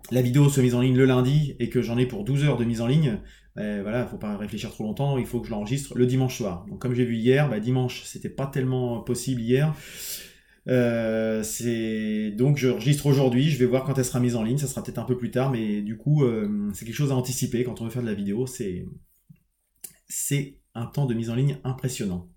la 0.09 0.23
vidéo 0.23 0.49
soit 0.49 0.63
mise 0.63 0.73
en 0.73 0.81
ligne 0.81 0.97
le 0.97 1.05
lundi 1.05 1.55
et 1.59 1.69
que 1.69 1.83
j'en 1.83 1.99
ai 1.99 2.07
pour 2.07 2.23
12 2.23 2.43
heures 2.45 2.57
de 2.57 2.65
mise 2.65 2.81
en 2.81 2.87
ligne, 2.87 3.19
ben 3.55 3.83
voilà, 3.83 4.07
faut 4.07 4.17
pas 4.17 4.35
réfléchir 4.35 4.71
trop 4.71 4.83
longtemps, 4.83 5.19
il 5.19 5.27
faut 5.27 5.41
que 5.41 5.45
je 5.45 5.51
l'enregistre 5.51 5.95
le 5.95 6.07
dimanche 6.07 6.37
soir. 6.37 6.65
Donc 6.69 6.81
comme 6.81 6.95
j'ai 6.95 7.05
vu 7.05 7.17
hier, 7.17 7.47
ben 7.51 7.59
dimanche, 7.59 8.01
c'était 8.05 8.29
pas 8.29 8.47
tellement 8.47 9.01
possible 9.01 9.41
hier. 9.41 9.75
Euh, 10.69 11.41
c'est 11.43 12.31
donc 12.31 12.63
aujourd'hui, 13.05 13.49
je 13.49 13.57
vais 13.57 13.65
voir 13.65 13.83
quand 13.83 13.97
elle 13.97 14.05
sera 14.05 14.19
mise 14.19 14.35
en 14.35 14.43
ligne, 14.43 14.57
ça 14.57 14.67
sera 14.67 14.83
peut-être 14.83 14.99
un 14.99 15.05
peu 15.05 15.17
plus 15.17 15.31
tard, 15.31 15.51
mais 15.51 15.81
du 15.81 15.97
coup 15.97 16.23
euh, 16.23 16.69
c'est 16.73 16.85
quelque 16.85 16.95
chose 16.95 17.11
à 17.11 17.15
anticiper 17.15 17.63
quand 17.63 17.81
on 17.81 17.85
veut 17.85 17.89
faire 17.89 18.03
de 18.03 18.07
la 18.07 18.13
vidéo, 18.13 18.45
c'est 18.47 18.85
un 20.75 20.85
temps 20.85 21.05
de 21.05 21.13
mise 21.15 21.29
en 21.29 21.35
ligne 21.35 21.57
impressionnant. 21.63 22.29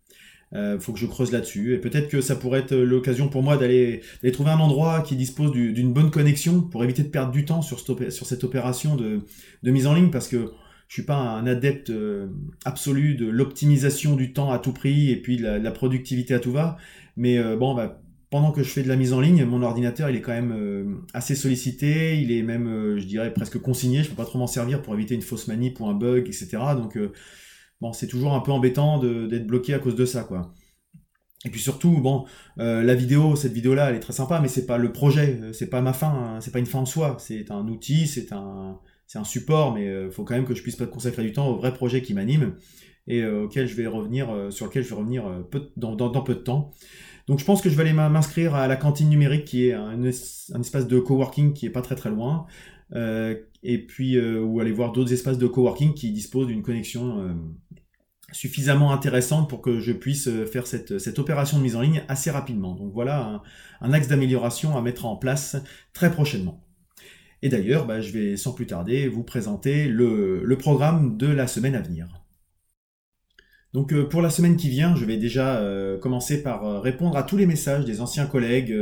Euh, 0.55 0.79
faut 0.79 0.93
que 0.93 0.99
je 0.99 1.07
creuse 1.07 1.33
là-dessus. 1.33 1.75
Et 1.75 1.79
peut-être 1.79 2.09
que 2.09 2.21
ça 2.21 2.37
pourrait 2.37 2.61
être 2.61 2.75
l'occasion 2.75 3.29
pour 3.29 3.43
moi 3.43 3.57
d'aller 3.57 4.03
trouver 4.33 4.51
un 4.51 4.59
endroit 4.59 5.01
qui 5.01 5.17
dispose 5.17 5.53
d'une 5.53 5.93
bonne 5.93 6.11
connexion 6.11 6.61
pour 6.61 6.85
éviter 6.85 7.03
de 7.03 7.09
perdre 7.09 7.33
du 7.33 7.47
temps 7.47 7.63
sur, 7.63 7.81
cette, 7.81 8.45
opération 8.45 8.97
de, 8.97 9.23
mise 9.63 9.87
en 9.87 9.95
ligne 9.95 10.11
parce 10.11 10.29
que 10.29 10.53
je 10.89 10.95
suis 10.95 11.05
pas 11.05 11.17
un 11.17 11.47
adepte 11.47 11.89
euh, 11.89 12.29
absolu 12.67 13.15
de 13.15 13.27
l'optimisation 13.27 14.15
du 14.15 14.35
temps 14.35 14.53
à 14.53 14.59
tout 14.59 14.75
prix 14.75 15.11
et 15.11 15.17
puis 15.17 15.39
de 15.39 15.45
la, 15.45 15.71
productivité 15.71 16.35
à 16.35 16.39
tout 16.39 16.53
va. 16.53 16.77
Mais 17.17 17.39
euh, 17.39 17.57
bon, 17.57 17.75
bah, 17.75 18.03
pendant 18.33 18.51
que 18.51 18.65
je 18.65 18.69
fais 18.69 18.83
de 18.83 18.89
la 18.89 18.97
mise 18.97 19.13
en 19.13 19.21
ligne, 19.21 19.45
mon 19.45 19.63
ordinateur 19.63 20.11
il 20.11 20.17
est 20.17 20.21
quand 20.21 20.33
même 20.33 20.53
euh, 20.53 20.97
assez 21.15 21.37
sollicité, 21.37 22.21
il 22.21 22.33
est 22.33 22.43
même, 22.43 22.67
euh, 22.67 22.99
je 22.99 23.05
dirais, 23.05 23.33
presque 23.33 23.59
consigné. 23.59 24.03
Je 24.03 24.09
peux 24.09 24.17
pas 24.17 24.25
trop 24.25 24.41
m'en 24.41 24.49
servir 24.49 24.83
pour 24.83 24.95
éviter 24.95 25.15
une 25.15 25.23
fausse 25.23 25.47
manip 25.47 25.79
ou 25.79 25.87
un 25.87 25.95
bug, 25.95 26.27
etc. 26.27 26.49
Donc 26.75 26.99
bon, 27.81 27.93
c'est 27.93 28.09
toujours 28.09 28.35
un 28.35 28.41
peu 28.41 28.51
embêtant 28.51 28.99
d'être 28.99 29.47
bloqué 29.47 29.75
à 29.75 29.79
cause 29.79 29.95
de 29.95 30.05
ça, 30.05 30.25
quoi. 30.25 30.53
Et 31.45 31.51
puis 31.51 31.61
surtout, 31.61 31.99
bon, 31.99 32.25
euh, 32.59 32.83
la 32.83 32.95
vidéo, 32.95 33.35
cette 33.35 33.53
vidéo-là, 33.53 33.91
elle 33.91 33.97
est 33.97 34.01
très 34.01 34.13
sympa, 34.13 34.39
mais 34.41 34.49
c'est 34.49 34.67
pas 34.67 34.79
le 34.79 34.93
projet, 34.93 35.41
euh, 35.43 35.53
c'est 35.53 35.69
pas 35.69 35.81
ma 35.81 35.93
fin, 35.93 36.09
hein, 36.09 36.41
c'est 36.41 36.53
pas 36.53 36.61
une 36.61 36.67
fin 36.67 36.81
en 36.81 36.87
soi, 36.87 37.17
c'est 37.19 37.51
un 37.51 37.67
outil, 37.67 38.07
c'est 38.07 38.33
un, 38.33 38.79
c'est 39.09 39.19
un 39.19 39.25
support, 39.25 39.75
mais 39.75 39.89
euh, 39.89 40.11
faut 40.11 40.23
quand 40.25 40.35
même 40.35 40.45
que 40.45 40.55
je 40.55 40.63
puisse 40.63 40.77
pas 40.77 40.87
consacrer 40.87 41.25
du 41.25 41.33
temps 41.33 41.49
au 41.49 41.57
vrai 41.57 41.75
projet 41.75 42.01
qui 42.01 42.15
m'anime 42.15 42.55
et 43.07 43.23
euh, 43.23 43.45
auquel 43.45 43.67
je 43.67 43.75
vais 43.75 43.87
revenir, 43.87 44.31
euh, 44.31 44.51
sur 44.51 44.67
lequel 44.67 44.83
je 44.83 44.91
vais 44.91 44.95
revenir 44.95 45.27
euh, 45.27 45.43
dans, 45.77 46.23
peu 46.23 46.35
de 46.35 46.41
temps. 46.41 46.73
Donc 47.27 47.39
je 47.39 47.45
pense 47.45 47.63
que 47.63 47.71
je 47.71 47.77
vais 47.77 47.83
aller 47.83 47.93
m'inscrire 47.93 48.55
à 48.55 48.67
la 48.67 48.77
cantine 48.77 49.09
numérique, 49.09 49.45
qui 49.45 49.69
est 49.69 49.73
un, 49.73 50.03
espace 50.03 50.87
de 50.87 50.99
coworking 50.99 51.53
qui 51.53 51.67
est 51.67 51.71
pas 51.71 51.83
très 51.83 51.95
très 51.95 52.11
loin, 52.11 52.47
et 52.95 53.79
puis 53.87 54.21
ou 54.21 54.61
aller 54.61 54.73
voir 54.73 54.93
d'autres 54.93 55.13
espaces 55.13 55.39
de 55.39 55.47
coworking 55.47 55.95
qui 55.95 56.11
disposent 56.11 56.49
d'une 56.49 56.63
connexion 56.63 57.35
suffisamment 58.33 58.93
intéressante 58.93 59.49
pour 59.49 59.61
que 59.61 59.79
je 59.79 59.93
puisse 59.93 60.27
euh, 60.27 60.47
faire 60.47 60.67
cette, 60.67 60.99
cette 60.99 61.19
opération 61.19 61.59
de 61.59 61.63
mise 61.63 61.77
en 61.77 61.83
ligne 61.83 62.03
assez 62.09 62.31
rapidement. 62.31 62.75
Donc 62.75 62.93
voilà 62.93 63.25
un, 63.25 63.43
un 63.81 63.93
axe 63.93 64.09
d'amélioration 64.09 64.77
à 64.77 64.83
mettre 64.83 65.07
en 65.07 65.17
place 65.17 65.57
très 65.93 66.11
prochainement. 66.11 66.65
Et 67.43 67.49
d'ailleurs, 67.49 67.87
bah, 67.87 68.01
je 68.01 68.13
vais 68.13 68.37
sans 68.37 68.53
plus 68.53 68.67
tarder 68.67 69.09
vous 69.09 69.23
présenter 69.23 69.87
le, 69.89 70.43
le, 70.45 70.59
programme 70.59 71.17
de 71.17 71.27
la 71.27 71.47
semaine 71.47 71.75
à 71.75 71.81
venir. 71.81 72.09
Donc 73.73 73.93
euh, 73.93 74.07
pour 74.07 74.21
la 74.21 74.31
semaine 74.31 74.57
qui 74.57 74.69
vient, 74.69 74.95
je 74.97 75.05
vais 75.05 75.17
déjà 75.17 75.57
euh, 75.57 75.99
commencer 75.99 76.43
par 76.43 76.65
euh, 76.67 76.79
répondre 76.81 77.17
à 77.17 77.23
tous 77.23 77.37
les 77.37 77.47
messages 77.47 77.85
des 77.85 78.01
anciens 78.01 78.27
collègues 78.27 78.75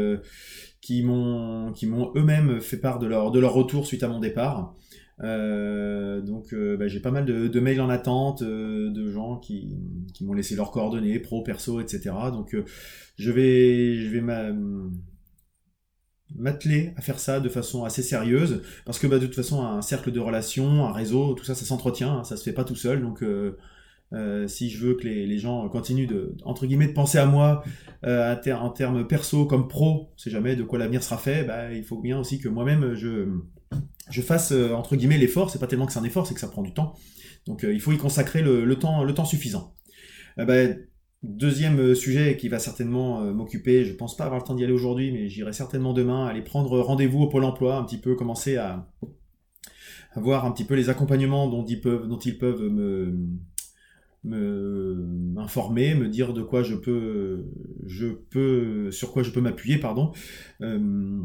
qui 0.81 1.03
m'ont 1.03 1.73
eux-mêmes 2.17 2.61
fait 2.61 2.79
part 2.79 2.99
de 2.99 3.07
leur 3.07 3.53
retour 3.53 3.87
suite 3.87 4.03
à 4.03 4.09
mon 4.09 4.19
départ. 4.19 4.75
Donc 5.21 6.55
bah, 6.55 6.89
j'ai 6.89 7.01
pas 7.01 7.11
mal 7.11 7.27
de, 7.27 7.61
mails 7.61 7.81
en 7.81 7.91
attente 7.91 8.43
de 8.43 9.11
gens 9.11 9.37
qui, 9.37 9.77
m'ont 10.23 10.33
laissé 10.33 10.57
leurs 10.57 10.71
coordonnées, 10.71 11.19
pro, 11.19 11.43
perso, 11.43 11.81
etc. 11.81 12.11
Donc 12.33 12.57
je 13.17 13.31
vais, 13.31 13.97
je 13.97 14.09
m'atteler 16.35 16.95
à 16.97 17.03
faire 17.03 17.19
ça 17.19 17.41
de 17.41 17.49
façon 17.49 17.85
assez 17.85 18.03
sérieuse 18.03 18.63
parce 18.87 18.99
que 18.99 19.07
bah, 19.07 19.19
de 19.19 19.27
toute 19.27 19.35
façon 19.37 19.63
un 19.63 19.83
cercle 19.83 20.11
de 20.11 20.21
relations, 20.21 20.87
un 20.87 20.93
réseau, 20.93 21.35
tout 21.35 21.45
ça 21.45 21.55
ça 21.55 21.67
s'entretient, 21.67 22.21
hein, 22.21 22.25
ça 22.25 22.37
se 22.37 22.43
fait 22.43 22.55
pas 22.55 22.65
tout 22.65 22.77
seul 22.77 23.01
si 24.47 24.71
je 24.71 24.87
veux 24.87 24.95
que 24.95 25.07
les, 25.07 25.39
gens 25.39 25.69
continuent 25.69 26.07
de, 26.07 26.35
entre 26.45 26.67
guillemets, 26.67 26.89
de 26.89 26.93
penser 26.93 27.19
à 27.19 27.27
moi 27.27 27.63
en 28.05 28.71
termes 28.71 29.07
perso 29.07 29.47
comme 29.47 29.69
pro, 29.69 30.13
c'est 30.17 30.31
jamais 30.31 30.57
de 30.57 30.63
quoi 30.63 30.79
l'avenir 30.79 31.03
sera 31.03 31.19
fait, 31.19 31.45
bah, 31.45 31.73
il 31.73 31.85
faut 31.85 31.99
bien 31.99 32.19
aussi 32.19 32.39
que 32.41 32.49
moi-même 32.49 32.95
je, 32.95 34.21
fasse 34.21 34.53
entre 34.53 34.97
guillemets 34.97 35.19
l'effort. 35.19 35.51
C'est 35.51 35.61
pas 35.61 35.67
tellement 35.67 35.87
que 35.87 35.93
c'est 35.93 36.01
un 36.01 36.05
effort, 36.05 36.27
c'est 36.27 36.35
que 36.35 36.41
ça 36.41 36.49
prend 36.49 36.63
du 36.63 36.75
temps. 36.75 36.95
Donc 37.47 37.65
il 37.69 37.81
faut 37.81 37.93
y 37.93 37.99
consacrer 37.99 38.43
le, 38.43 38.75
temps, 38.77 39.25
suffisant. 39.25 39.75
Bah, 40.37 40.55
Deuxième 41.23 41.79
euh, 41.81 41.95
sujet 41.95 42.39
qui 42.39 42.49
va 42.49 42.59
certainement 42.59 43.21
euh, 43.21 43.35
m'occuper, 43.35 43.85
je 43.85 43.93
pense 43.93 44.17
pas 44.17 44.25
avoir 44.25 44.41
le 44.41 44.47
temps 44.47 44.55
d'y 44.55 44.65
aller 44.65 44.73
aujourd'hui, 44.73 45.13
mais 45.13 45.29
j'irai 45.29 45.53
certainement 45.53 45.93
demain, 45.93 46.25
aller 46.25 46.41
prendre 46.41 46.81
rendez-vous 46.81 47.21
au 47.21 47.29
Pôle 47.29 47.45
emploi, 47.45 47.77
un 47.77 47.85
petit 47.85 47.99
peu 47.99 48.15
commencer 48.15 48.57
à, 48.57 48.89
voir 50.17 50.47
un 50.47 50.53
petit 50.53 50.65
peu 50.65 50.75
les 50.75 50.89
accompagnements 50.89 51.47
dont 51.47 51.65
ils 51.67 51.81
peuvent 52.39 52.63
me 52.63 53.15
m'informer, 54.25 55.95
me, 55.95 56.09
dire 56.09 56.33
de 56.33 56.43
quoi 56.43 56.63
je 56.63 56.75
peux, 56.75 57.47
je 57.87 58.07
peux, 58.09 58.91
sur 58.91 59.13
quoi 59.13 59.23
je 59.23 59.31
peux 59.31 59.41
m'appuyer, 59.41 59.79
pardon. 59.79 60.13
Euh, 60.61 61.21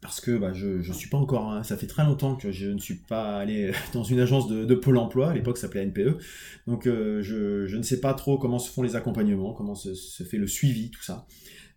parce 0.00 0.20
que 0.20 0.36
bah, 0.36 0.52
je 0.52 0.86
ne 0.86 0.92
suis 0.92 1.08
pas 1.08 1.16
encore, 1.16 1.50
hein, 1.50 1.62
ça 1.62 1.76
fait 1.76 1.86
très 1.86 2.04
longtemps 2.04 2.34
que 2.34 2.50
je 2.50 2.66
ne 2.66 2.78
suis 2.78 2.96
pas 2.96 3.38
allé 3.38 3.72
dans 3.94 4.02
une 4.02 4.20
agence 4.20 4.48
de, 4.48 4.74
Pôle 4.74 4.98
Emploi, 4.98 5.30
à 5.30 5.34
l'époque 5.34 5.56
ça 5.56 5.62
s'appelait 5.62 5.86
NPE, 5.86 6.18
donc 6.66 6.86
euh, 6.86 7.22
je, 7.22 7.76
ne 7.76 7.82
sais 7.82 8.00
pas 8.00 8.12
trop 8.14 8.36
comment 8.36 8.58
se 8.58 8.70
font 8.70 8.82
les 8.82 8.96
accompagnements, 8.96 9.52
comment 9.52 9.74
se, 9.74 10.24
fait 10.24 10.38
le 10.38 10.46
suivi, 10.46 10.90
tout 10.90 11.02
ça. 11.02 11.26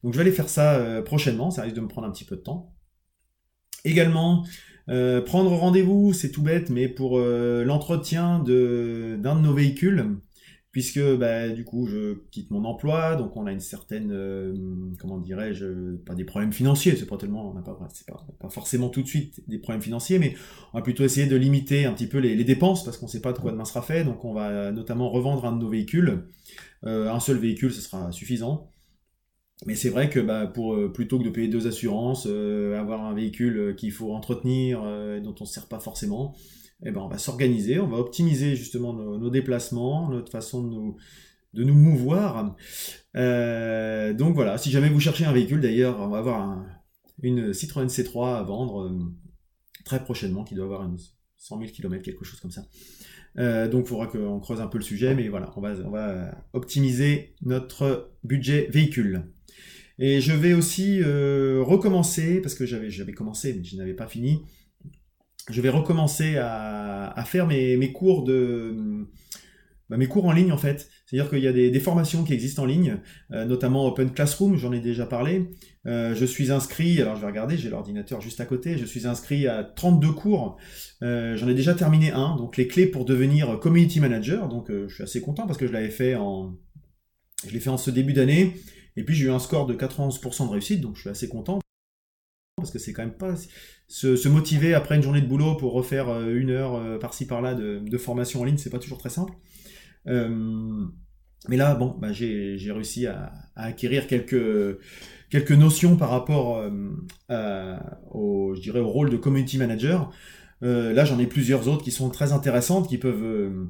Donc 0.04 0.14
je 0.14 0.18
vais 0.18 0.24
aller 0.24 0.32
faire 0.32 0.50
ça 0.50 0.76
euh, 0.76 1.02
prochainement, 1.02 1.52
ça 1.52 1.62
risque 1.62 1.76
de 1.76 1.82
me 1.82 1.88
prendre 1.88 2.08
un 2.08 2.12
petit 2.12 2.26
peu 2.26 2.36
de 2.36 2.42
temps. 2.42 2.74
Également, 3.84 4.44
prendre 4.88 5.52
rendez-vous, 5.52 6.12
c'est 6.14 6.32
tout 6.32 6.42
bête, 6.42 6.72
mais 6.72 6.88
pour 6.88 7.20
l'entretien 7.20 8.40
d'un 8.40 9.36
de 9.36 9.42
nos 9.42 9.54
véhicules, 9.54 10.18
puisque 10.76 11.00
bah, 11.00 11.48
du 11.48 11.64
coup 11.64 11.88
je 11.88 12.16
quitte 12.32 12.52
mon 12.52 12.66
emploi, 12.66 13.16
donc 13.16 13.38
on 13.38 13.46
a 13.46 13.54
une 13.54 13.62
certaine, 13.62 14.12
euh, 14.12 14.54
comment 15.00 15.20
dirais-je, 15.20 15.96
pas 16.06 16.16
des 16.16 16.26
problèmes 16.26 16.52
financiers, 16.52 16.98
c'est 16.98 17.06
pas 17.06 17.16
tellement, 17.16 17.56
on 17.56 17.62
pas, 17.62 18.50
forcément 18.50 18.90
tout 18.90 19.02
de 19.02 19.08
suite 19.08 19.42
des 19.48 19.58
problèmes 19.58 19.82
financiers, 19.82 20.20
mais 20.20 20.36
on 20.74 20.78
va 20.78 20.84
plutôt 20.84 21.06
essayer 21.06 21.28
de 21.28 21.36
limiter 21.38 21.86
un 21.86 21.94
petit 21.94 22.08
peu 22.08 22.18
les, 22.18 22.44
dépenses 22.44 22.84
parce 22.84 22.98
qu'on 22.98 23.08
sait 23.08 23.22
pas 23.22 23.32
de 23.32 23.40
quoi 23.40 23.54
demain 23.54 23.64
sera 23.64 23.82
fait, 23.82 24.04
donc 24.04 24.26
on 24.26 24.34
va 24.34 24.74
notamment 24.74 25.10
revendre 25.10 25.46
un 25.46 25.54
de 25.54 25.62
nos 25.62 25.70
véhicules, 25.70 26.26
euh, 26.86 27.10
un 27.10 27.22
seul 27.22 27.38
véhicule, 27.38 27.72
ce 27.72 27.80
sera 27.80 28.12
suffisant. 28.12 28.70
Mais 29.66 29.76
c'est 29.76 29.90
vrai 29.90 30.10
que 30.10 30.20
bah, 30.20 30.46
pour 30.46 30.74
euh, 30.76 30.92
plutôt 30.92 31.20
que 31.20 31.24
de 31.24 31.30
payer 31.30 31.48
deux 31.48 31.68
assurances, 31.68 32.26
avoir 32.26 33.06
un 33.06 33.14
véhicule 33.14 33.76
qu'il 33.78 33.94
faut 33.94 34.12
entretenir, 34.12 34.82
dont 35.24 35.36
on 35.40 35.46
ne 35.46 35.50
sert 35.50 35.68
pas 35.68 35.80
forcément, 35.80 36.36
eh 36.84 36.92
ben, 36.92 37.02
on 37.02 37.08
va 37.08 37.18
s'organiser, 37.18 37.80
on 37.80 37.88
va 37.88 37.98
optimiser 37.98 38.56
justement 38.56 38.94
nos, 38.94 39.30
déplacements, 39.30 40.10
notre 40.10 40.32
façon 40.32 40.64
de 41.54 41.64
nous, 41.64 41.74
mouvoir. 41.74 42.56
Euh, 43.16 44.14
donc 44.14 44.36
voilà, 44.36 44.58
si 44.58 44.72
jamais 44.72 44.90
vous 44.90 45.00
cherchez 45.00 45.26
un 45.26 45.32
véhicule, 45.32 45.62
d'ailleurs, 45.62 46.00
on 46.00 46.10
va 46.10 46.18
avoir 46.18 46.66
une 47.22 47.54
Citroën 47.54 47.88
C3 47.88 48.38
à 48.38 48.44
vendre 48.44 48.88
euh, 48.88 49.00
très 49.86 50.04
prochainement, 50.04 50.44
qui 50.44 50.54
doit 50.54 50.66
avoir 50.66 50.84
une 50.84 50.98
100 51.38 51.60
000 51.60 51.72
km, 51.72 52.04
quelque 52.04 52.26
chose 52.26 52.40
comme 52.40 52.52
ça. 52.52 52.66
Euh, 53.38 53.68
donc 53.68 53.86
il 53.86 53.90
faudra 53.90 54.08
qu'on 54.08 54.40
creuse 54.40 54.62
un 54.62 54.68
peu 54.68 54.78
le 54.78 54.84
sujet, 54.84 55.16
mais 55.16 55.28
voilà, 55.30 55.54
on 55.56 55.62
va, 55.62 55.74
on 55.86 55.92
va 55.92 56.32
optimiser 56.54 57.36
notre 57.42 58.12
budget 58.24 58.68
véhicule. 58.70 59.32
Et 59.98 60.20
je 60.20 60.34
vais 60.34 60.54
aussi 60.54 61.02
recommencer, 61.02 62.42
parce 62.42 62.54
que 62.54 62.66
j'avais 62.66 63.14
commencé, 63.14 63.54
mais 63.54 63.64
je 63.64 63.78
n'avais 63.78 63.94
pas 63.94 64.08
fini, 64.08 64.42
je 65.50 65.62
vais 65.62 65.70
recommencer 65.70 66.38
à, 66.38 67.24
faire 67.26 67.48
mes, 67.48 67.92
cours 67.92 68.26
bah, 69.90 69.98
mes 69.98 70.08
cours 70.08 70.26
en 70.26 70.32
ligne 70.32 70.52
en 70.52 70.58
fait. 70.58 70.90
C'est-à-dire 71.06 71.30
qu'il 71.30 71.40
y 71.40 71.48
a 71.48 71.54
des, 71.54 71.80
formations 71.80 72.24
qui 72.24 72.34
existent 72.34 72.64
en 72.64 72.66
ligne, 72.66 72.98
euh, 73.32 73.46
notamment 73.46 73.86
Open 73.86 74.12
Classroom, 74.12 74.58
j'en 74.58 74.72
ai 74.72 74.80
déjà 74.80 75.06
parlé. 75.06 75.52
Euh, 75.86 76.16
je 76.16 76.26
suis 76.26 76.52
inscrit, 76.52 77.00
alors 77.00 77.16
je 77.16 77.22
vais 77.22 77.28
regarder, 77.28 77.58
j'ai 77.58 77.70
l'ordinateur 77.70 78.22
juste 78.22 78.42
à 78.42 78.46
côté, 78.46 78.78
je 78.78 78.86
suis 78.86 79.06
inscrit 79.06 79.48
à 79.48 79.64
32 79.64 80.12
cours. 80.14 80.58
Euh, 81.04 81.38
j'en 81.38 81.48
ai 81.48 81.54
déjà 81.54 81.76
terminé 81.76 82.12
un, 82.12 82.36
donc 82.36 82.58
les 82.58 82.68
clés 82.68 82.88
pour 82.88 83.06
devenir 83.06 83.60
community 83.60 84.00
manager. 84.00 84.50
Donc 84.50 84.72
je 84.72 84.94
suis 84.94 85.04
assez 85.04 85.22
content 85.22 85.46
parce 85.46 85.60
que 85.60 85.68
je 85.68 85.74
l'avais 85.74 85.92
fait 85.92 86.16
en 86.16 86.58
je 87.46 87.52
l'ai 87.52 87.60
fait 87.60 87.70
en 87.70 87.78
ce 87.78 87.92
début 87.92 88.14
d'année. 88.14 88.56
Et 88.98 89.04
puis 89.04 89.14
j'ai 89.14 89.26
eu 89.26 89.32
un 89.32 89.40
score 89.40 89.68
de 89.68 89.76
91% 89.76 90.48
de 90.48 90.52
réussite, 90.52 90.82
donc 90.82 90.96
je 90.96 91.02
suis 91.02 91.10
assez 91.10 91.28
content 91.28 91.60
parce 92.58 92.72
que 92.72 92.80
c'est 92.80 92.94
quand 92.94 93.04
même 93.04 93.18
pas 93.18 93.36
se, 93.88 94.28
motiver 94.28 94.74
après 94.74 94.96
une 94.96 95.04
journée 95.04 95.22
de 95.22 95.28
boulot 95.28 95.56
pour 95.56 95.74
refaire 95.74 96.10
euh, 96.10 96.36
une 96.36 96.50
heure 96.50 96.76
euh, 96.76 96.98
par-ci 96.98 97.28
par-là 97.28 97.54
de, 97.54 97.98
formation 97.98 98.42
en 98.42 98.44
ligne, 98.44 98.58
c'est 98.58 98.70
pas 98.70 98.80
toujours 98.80 98.98
très 98.98 99.10
simple. 99.10 99.34
Euh, 100.08 100.86
mais 101.48 101.58
là, 101.58 101.76
bon, 101.76 101.96
bah, 102.00 102.12
j'ai 102.12 102.72
réussi 102.72 103.06
à, 103.06 103.32
acquérir 103.56 104.08
quelques, 104.08 104.80
quelques 105.30 105.52
notions 105.52 105.96
par 105.96 106.10
rapport 106.10 106.64
au, 108.12 108.56
je 108.56 108.62
dirais, 108.62 108.80
au 108.80 108.88
rôle 108.88 109.10
de 109.10 109.18
community 109.18 109.58
manager. 109.60 110.12
là, 110.62 111.06
j'en 111.06 111.20
ai 111.20 111.28
plusieurs 111.28 111.68
autres 111.68 111.84
qui 111.84 111.92
sont 111.92 112.10
très 112.10 112.34
intéressantes, 112.34 112.90
qui 112.90 112.98
peuvent 112.98 113.68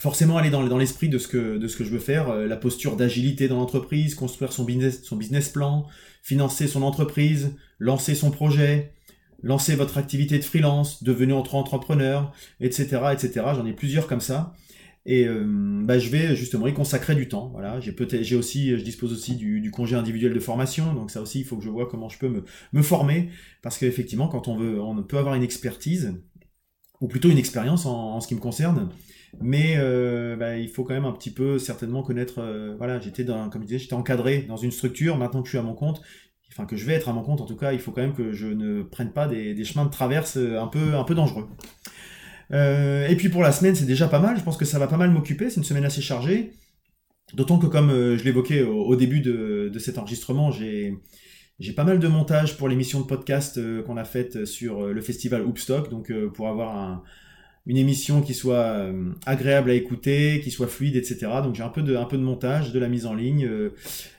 forcément 0.00 0.38
aller 0.38 0.48
dans, 0.48 0.66
dans 0.66 0.78
l'esprit 0.78 1.10
de, 1.10 1.18
ce 1.18 1.28
que, 1.28 1.58
de 1.58 1.68
ce 1.68 1.76
que 1.76 1.84
je 1.84 1.90
veux 1.90 1.98
faire, 1.98 2.34
la 2.34 2.56
posture 2.56 2.96
d'agilité 2.96 3.48
dans 3.48 3.58
l'entreprise, 3.58 4.14
construire 4.14 4.52
son 4.52 4.64
business, 4.64 5.02
son 5.02 5.16
business 5.16 5.50
plan, 5.50 5.86
financer 6.22 6.68
son 6.68 6.82
entreprise, 6.82 7.54
lancer 7.78 8.14
son 8.14 8.30
projet, 8.30 8.94
lancer 9.42 9.76
votre 9.76 9.98
activité 9.98 10.38
de 10.38 10.44
freelance, 10.44 11.02
devenir 11.02 11.36
entrepreneur, 11.36 12.32
etc., 12.60 13.00
etc. 13.12 13.30
J'en 13.54 13.66
ai 13.66 13.72
plusieurs 13.72 14.06
comme 14.06 14.20
ça. 14.20 14.54
Et 15.06 15.26
euh, 15.26 15.42
bah, 15.84 15.98
je 15.98 16.10
vais 16.10 16.36
justement 16.36 16.66
y 16.66 16.74
consacrer 16.74 17.14
du 17.14 17.28
temps. 17.28 17.48
Voilà, 17.52 17.80
j'ai 17.80 17.92
peut-être, 17.92 18.22
j'ai 18.22 18.36
aussi, 18.36 18.76
je 18.76 18.84
dispose 18.84 19.12
aussi 19.12 19.36
du, 19.36 19.70
congé 19.70 19.96
individuel 19.96 20.34
de 20.34 20.40
formation, 20.40 20.92
donc 20.92 21.10
ça 21.10 21.22
aussi, 21.22 21.40
il 21.40 21.44
faut 21.44 21.56
que 21.56 21.64
je 21.64 21.70
vois 21.70 21.88
comment 21.88 22.10
je 22.10 22.18
peux 22.18 22.28
me, 22.28 22.44
me 22.72 22.82
former, 22.82 23.30
parce 23.62 23.78
qu'effectivement, 23.78 24.28
quand 24.28 24.48
on 24.48 24.56
veut, 24.56 24.80
on 24.80 25.02
peut 25.02 25.16
avoir 25.16 25.34
une 25.34 25.42
expertise, 25.42 26.14
ou 27.00 27.08
plutôt 27.08 27.30
une 27.30 27.38
expérience 27.38 27.86
en, 27.86 28.20
ce 28.20 28.28
qui 28.28 28.34
me 28.34 28.40
concerne, 28.40 28.90
mais 29.40 29.76
euh, 29.78 30.36
bah, 30.36 30.58
il 30.58 30.68
faut 30.68 30.84
quand 30.84 30.94
même 30.94 31.04
un 31.04 31.12
petit 31.12 31.30
peu 31.30 31.58
certainement 31.58 32.02
connaître. 32.02 32.38
Euh, 32.38 32.74
voilà, 32.76 32.98
j'étais 32.98 33.24
dans, 33.24 33.48
comme 33.50 33.66
j'étais 33.66 33.94
encadré 33.94 34.42
dans 34.42 34.56
une 34.56 34.72
structure. 34.72 35.16
Maintenant 35.16 35.42
que 35.42 35.46
je 35.46 35.50
suis 35.50 35.58
à 35.58 35.62
mon 35.62 35.74
compte, 35.74 36.02
enfin 36.50 36.66
que 36.66 36.76
je 36.76 36.84
vais 36.84 36.94
être 36.94 37.08
à 37.08 37.12
mon 37.12 37.22
compte 37.22 37.40
en 37.40 37.46
tout 37.46 37.56
cas, 37.56 37.72
il 37.72 37.78
faut 37.78 37.92
quand 37.92 38.02
même 38.02 38.14
que 38.14 38.32
je 38.32 38.46
ne 38.46 38.82
prenne 38.82 39.12
pas 39.12 39.28
des, 39.28 39.64
chemins 39.64 39.84
de 39.84 39.90
traverse 39.90 40.36
un 40.36 40.66
peu, 40.66 40.94
un 40.94 41.04
peu 41.04 41.14
dangereux. 41.14 41.48
Euh, 42.52 43.06
et 43.08 43.16
puis 43.16 43.28
pour 43.28 43.42
la 43.42 43.52
semaine, 43.52 43.74
c'est 43.74 43.86
déjà 43.86 44.08
pas 44.08 44.20
mal. 44.20 44.36
Je 44.38 44.42
pense 44.42 44.56
que 44.56 44.64
ça 44.64 44.78
va 44.78 44.86
pas 44.86 44.96
mal 44.96 45.10
m'occuper. 45.10 45.50
C'est 45.50 45.56
une 45.56 45.64
semaine 45.64 45.84
assez 45.84 46.02
chargée. 46.02 46.52
D'autant 47.34 47.58
que 47.58 47.66
comme 47.66 47.90
euh, 47.90 48.16
je 48.16 48.24
l'évoquais 48.24 48.62
au, 48.62 48.96
début 48.96 49.20
de, 49.20 49.70
cet 49.78 49.98
enregistrement, 49.98 50.50
j'ai 50.50 50.94
j'ai 51.58 51.72
pas 51.72 51.84
mal 51.84 51.98
de 51.98 52.06
montage 52.06 52.56
pour 52.56 52.68
l'émission 52.68 53.00
de 53.00 53.06
podcast 53.06 53.58
euh, 53.58 53.82
qu'on 53.82 53.96
a 53.96 54.04
faite 54.04 54.44
sur 54.44 54.86
le 54.86 55.00
festival 55.00 55.42
Hoopstock, 55.44 55.90
donc 55.90 56.12
pour 56.34 56.48
avoir 56.48 56.76
un, 56.76 57.02
une 57.68 57.76
émission 57.76 58.22
qui 58.22 58.32
soit 58.32 58.64
euh, 58.64 59.12
agréable 59.26 59.70
à 59.70 59.74
écouter, 59.74 60.40
qui 60.42 60.50
soit 60.50 60.66
fluide, 60.66 60.96
etc. 60.96 61.30
Donc 61.44 61.54
j'ai 61.54 61.62
un 61.62 61.68
peu 61.68 61.82
de, 61.82 61.96
un 61.96 62.06
peu 62.06 62.16
de 62.16 62.22
montage, 62.22 62.72
de 62.72 62.78
la 62.78 62.88
mise 62.88 63.04
en 63.04 63.14
ligne, 63.14 63.44
euh, 63.44 63.74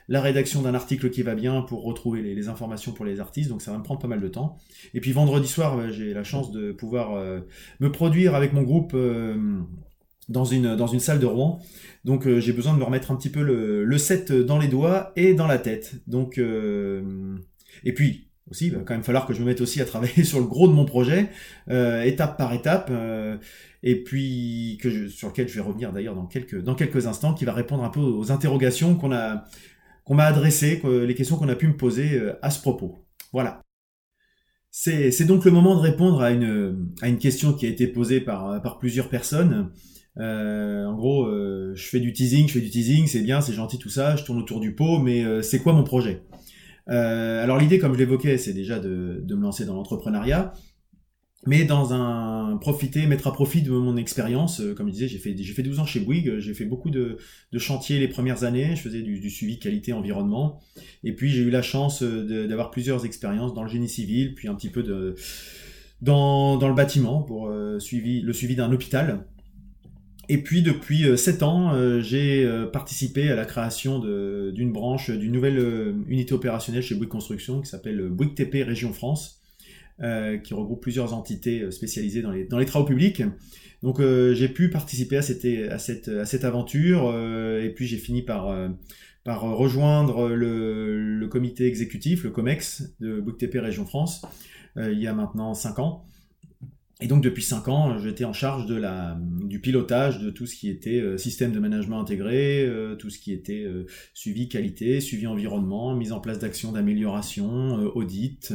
la 0.08 0.20
rédaction 0.20 0.62
d'un 0.62 0.72
article 0.72 1.10
qui 1.10 1.22
va 1.22 1.34
bien 1.34 1.62
pour 1.62 1.82
retrouver 1.82 2.22
les, 2.22 2.48
informations 2.48 2.92
pour 2.92 3.04
les 3.04 3.18
artistes, 3.18 3.50
donc 3.50 3.60
ça 3.60 3.72
va 3.72 3.78
me 3.78 3.82
prendre 3.82 4.00
pas 4.00 4.06
mal 4.06 4.20
de 4.20 4.28
temps. 4.28 4.56
Et 4.94 5.00
puis 5.00 5.10
vendredi 5.10 5.48
soir, 5.48 5.90
j'ai 5.90 6.14
la 6.14 6.22
chance 6.22 6.52
de 6.52 6.70
pouvoir 6.70 7.16
euh, 7.16 7.40
me 7.80 7.90
produire 7.90 8.36
avec 8.36 8.52
mon 8.52 8.62
groupe 8.62 8.96
dans, 10.28 10.44
une, 10.44 10.76
dans 10.76 10.86
une 10.86 11.00
salle 11.00 11.18
de 11.18 11.26
Rouen. 11.26 11.58
Donc 12.04 12.28
j'ai 12.38 12.52
besoin 12.52 12.72
de 12.72 12.78
me 12.78 12.84
remettre 12.84 13.10
un 13.10 13.16
petit 13.16 13.30
peu 13.30 13.42
le, 13.42 13.84
le, 13.84 13.98
set 13.98 14.32
dans 14.32 14.58
les 14.58 14.68
doigts 14.68 15.12
et 15.16 15.34
dans 15.34 15.48
la 15.48 15.58
tête. 15.58 15.96
Donc 16.06 16.38
et 16.38 17.94
puis 17.94 18.29
il 18.60 18.72
va 18.72 18.80
quand 18.80 18.94
même 18.94 19.04
falloir 19.04 19.26
que 19.26 19.34
je 19.34 19.40
me 19.40 19.46
mette 19.46 19.60
aussi 19.60 19.80
à 19.80 19.84
travailler 19.84 20.24
sur 20.24 20.40
le 20.40 20.46
gros 20.46 20.68
de 20.68 20.72
mon 20.72 20.84
projet, 20.84 21.30
euh, 21.70 22.02
étape 22.02 22.36
par 22.36 22.52
étape, 22.52 22.88
euh, 22.90 23.36
et 23.82 24.02
puis 24.02 24.78
sur 25.10 25.28
lequel 25.28 25.48
je 25.48 25.54
vais 25.54 25.60
revenir 25.60 25.92
d'ailleurs 25.92 26.14
dans 26.14 26.26
quelques, 26.26 26.60
dans 26.60 26.74
quelques 26.74 27.06
instants, 27.06 27.34
qui 27.34 27.44
va 27.44 27.52
répondre 27.52 27.84
un 27.84 27.90
peu 27.90 28.00
aux 28.00 28.32
interrogations 28.32 28.94
qu'on 28.96 29.12
a 29.12 29.44
qu'on 30.04 30.14
m'a 30.14 30.24
adressées, 30.24 30.80
les 30.84 31.14
questions 31.14 31.36
qu'on 31.36 31.48
a 31.48 31.54
pu 31.54 31.68
me 31.68 31.76
poser 31.76 32.14
euh, 32.14 32.32
à 32.42 32.50
ce 32.50 32.60
propos. 32.60 33.06
Voilà. 33.32 33.62
C'est 34.72 35.24
donc 35.24 35.44
le 35.44 35.50
moment 35.50 35.74
de 35.74 35.80
répondre 35.80 36.20
à 36.22 36.30
une, 36.30 36.90
à 37.02 37.08
une 37.08 37.18
question 37.18 37.52
qui 37.52 37.66
a 37.66 37.68
été 37.68 37.86
posée 37.86 38.20
par, 38.20 38.62
par 38.62 38.78
plusieurs 38.78 39.08
personnes. 39.08 39.70
en 40.16 40.94
gros, 40.94 41.28
je 41.74 41.88
fais 41.88 41.98
du 41.98 42.12
teasing, 42.12 42.46
je 42.46 42.52
fais 42.52 42.60
du 42.60 42.70
teasing, 42.70 43.08
c'est 43.08 43.22
bien, 43.22 43.40
c'est 43.40 43.52
gentil 43.52 43.78
tout 43.78 43.88
ça, 43.88 44.14
je 44.14 44.24
tourne 44.24 44.38
autour 44.38 44.60
du 44.60 44.74
pot, 44.74 45.00
mais 45.00 45.42
c'est 45.42 45.58
quoi 45.58 45.72
mon 45.72 45.82
projet? 45.82 46.22
Euh, 46.88 47.42
alors 47.42 47.58
l'idée, 47.58 47.78
comme 47.78 47.94
je 47.94 47.98
l'évoquais, 47.98 48.38
c'est 48.38 48.52
déjà 48.52 48.78
de, 48.78 49.24
me 49.28 49.42
lancer 49.42 49.64
dans 49.64 49.74
l'entrepreneuriat, 49.74 50.52
mais 51.46 51.64
dans 51.64 51.92
un 51.92 52.56
profiter, 52.58 53.06
mettre 53.06 53.26
à 53.26 53.32
profit 53.32 53.62
de 53.62 53.70
mon 53.70 53.96
expérience. 53.96 54.60
Euh, 54.60 54.74
comme 54.74 54.88
je 54.88 54.92
disais, 54.92 55.08
j'ai 55.08 55.18
fait, 55.18 55.34
j'ai 55.36 55.52
fait 55.52 55.62
12 55.62 55.80
ans 55.80 55.86
chez 55.86 56.00
Bouygues, 56.00 56.38
j'ai 56.38 56.54
fait 56.54 56.64
beaucoup 56.64 56.90
de, 56.90 57.18
chantiers 57.56 57.98
les 57.98 58.08
premières 58.08 58.44
années, 58.44 58.76
je 58.76 58.82
faisais 58.82 59.02
du, 59.02 59.30
suivi 59.30 59.58
qualité 59.58 59.92
environnement, 59.92 60.60
et 61.04 61.14
puis 61.14 61.30
j'ai 61.30 61.42
eu 61.42 61.50
la 61.50 61.62
chance 61.62 62.02
d'avoir 62.02 62.70
plusieurs 62.70 63.04
expériences 63.04 63.54
dans 63.54 63.62
le 63.62 63.70
génie 63.70 63.88
civil, 63.88 64.34
puis 64.34 64.48
un 64.48 64.54
petit 64.54 64.70
peu 64.70 64.82
dans, 66.02 66.58
le 66.60 66.74
bâtiment 66.74 67.22
pour 67.22 67.48
euh, 67.48 67.78
le 67.92 68.32
suivi 68.32 68.56
d'un 68.56 68.72
hôpital. 68.72 69.26
Et 70.32 70.38
puis 70.38 70.62
depuis 70.62 71.18
7 71.18 71.42
ans, 71.42 72.00
j'ai 72.00 72.48
participé 72.72 73.30
à 73.30 73.34
la 73.34 73.44
création 73.44 73.98
d'une 73.98 74.72
branche, 74.72 75.10
d'une 75.10 75.32
nouvelle 75.32 75.58
unité 76.06 76.34
opérationnelle 76.34 76.82
chez 76.82 76.94
Bouygues 76.94 77.08
Construction 77.08 77.60
qui 77.60 77.68
s'appelle 77.68 78.08
Bouygues 78.08 78.36
TP 78.36 78.62
Région 78.62 78.92
France, 78.92 79.42
qui 79.98 80.54
regroupe 80.54 80.82
plusieurs 80.82 81.14
entités 81.14 81.68
spécialisées 81.72 82.22
dans 82.22 82.58
les, 82.58 82.66
travaux 82.66 82.84
publics. 82.84 83.24
Donc 83.82 84.00
j'ai 84.00 84.48
pu 84.48 84.70
participer 84.70 85.16
à 85.16 85.22
cette, 85.22 86.44
aventure 86.44 87.12
et 87.60 87.70
puis 87.74 87.88
j'ai 87.88 87.98
fini 87.98 88.22
par 88.22 88.54
rejoindre 89.26 90.28
le, 90.28 91.18
le, 91.18 91.28
comité 91.28 91.66
exécutif, 91.66 92.22
le 92.22 92.30
COMEX 92.30 92.94
de 93.00 93.20
BookTP 93.20 93.56
Région 93.56 93.84
France, 93.84 94.22
euh, 94.76 94.92
il 94.92 95.00
y 95.00 95.06
a 95.06 95.14
maintenant 95.14 95.54
5 95.54 95.78
ans. 95.78 96.04
Et 97.00 97.06
donc 97.06 97.22
depuis 97.22 97.42
5 97.42 97.68
ans, 97.68 97.98
j'étais 97.98 98.24
en 98.24 98.32
charge 98.32 98.66
de 98.66 98.74
la, 98.74 99.18
du 99.20 99.60
pilotage 99.60 100.20
de 100.20 100.30
tout 100.30 100.46
ce 100.46 100.54
qui 100.54 100.68
était 100.68 101.00
euh, 101.00 101.16
système 101.16 101.52
de 101.52 101.58
management 101.58 102.00
intégré, 102.00 102.64
euh, 102.64 102.94
tout 102.94 103.10
ce 103.10 103.18
qui 103.18 103.32
était 103.32 103.66
suivi 104.14 104.48
qualité, 104.48 105.00
suivi 105.00 105.26
environnement, 105.26 105.94
mise 105.94 106.12
en 106.12 106.20
place 106.20 106.38
d'actions 106.38 106.72
d'amélioration, 106.72 107.74
audit, 107.94 108.52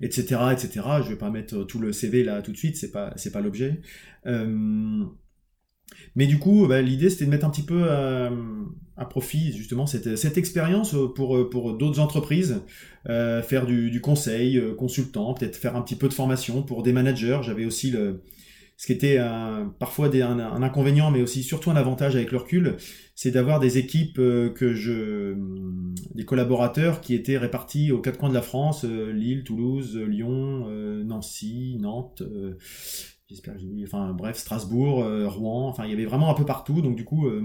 etc., 0.00 0.40
etc. 0.52 0.80
Je 1.04 1.08
vais 1.08 1.18
pas 1.18 1.30
mettre 1.30 1.64
tout 1.64 1.78
le 1.78 1.92
CV 1.92 2.24
là 2.24 2.42
tout 2.42 2.52
de 2.52 2.56
suite, 2.56 2.76
c'est 2.76 2.92
pas 2.92 3.12
c'est 3.16 3.32
pas 3.32 3.40
l'objet. 3.40 3.80
Mais 6.14 6.26
du 6.26 6.38
coup, 6.38 6.66
bah, 6.66 6.82
l'idée 6.82 7.10
c'était 7.10 7.24
de 7.24 7.30
mettre 7.30 7.46
un 7.46 7.50
petit 7.50 7.62
peu 7.62 7.90
à, 7.90 8.30
profit 9.10 9.52
justement 9.52 9.86
cette, 9.86 10.38
expérience 10.38 10.94
pour, 11.16 11.50
pour 11.50 11.76
d'autres 11.76 11.98
entreprises, 11.98 12.62
euh, 13.08 13.42
faire 13.42 13.66
du, 13.66 14.00
conseil, 14.00 14.58
euh, 14.58 14.74
consultant, 14.74 15.34
peut-être 15.34 15.56
faire 15.56 15.74
un 15.74 15.82
petit 15.82 15.96
peu 15.96 16.08
de 16.08 16.14
formation 16.14 16.62
pour 16.62 16.84
des 16.84 16.92
managers. 16.92 17.40
J'avais 17.42 17.64
aussi 17.64 17.92
ce 18.76 18.86
qui 18.86 18.92
était 18.92 19.18
parfois 19.78 20.08
un, 20.14 20.62
inconvénient, 20.62 21.10
mais 21.10 21.20
aussi 21.20 21.42
surtout 21.42 21.70
un 21.70 21.76
avantage 21.76 22.14
avec 22.14 22.30
le 22.30 22.38
recul, 22.38 22.76
c'est 23.14 23.32
d'avoir 23.32 23.60
des 23.60 23.78
équipes 23.78 24.18
euh, 24.18 24.50
que 24.50 24.72
je, 24.72 25.36
des 26.14 26.24
collaborateurs 26.24 27.00
qui 27.00 27.14
étaient 27.14 27.38
répartis 27.38 27.92
aux 27.92 28.00
quatre 28.00 28.18
coins 28.18 28.28
de 28.28 28.34
la 28.34 28.42
France, 28.42 28.84
Lille, 28.84 29.42
Toulouse, 29.44 29.96
Lyon, 29.96 30.66
Nancy, 31.04 31.76
Nantes 31.80 32.22
enfin 33.84 34.12
bref, 34.12 34.38
Strasbourg, 34.38 35.02
euh, 35.02 35.28
Rouen, 35.28 35.68
enfin 35.68 35.84
il 35.84 35.90
y 35.90 35.92
avait 35.92 36.04
vraiment 36.04 36.30
un 36.30 36.34
peu 36.34 36.44
partout, 36.44 36.82
donc 36.82 36.96
du 36.96 37.04
coup, 37.04 37.28
euh, 37.28 37.42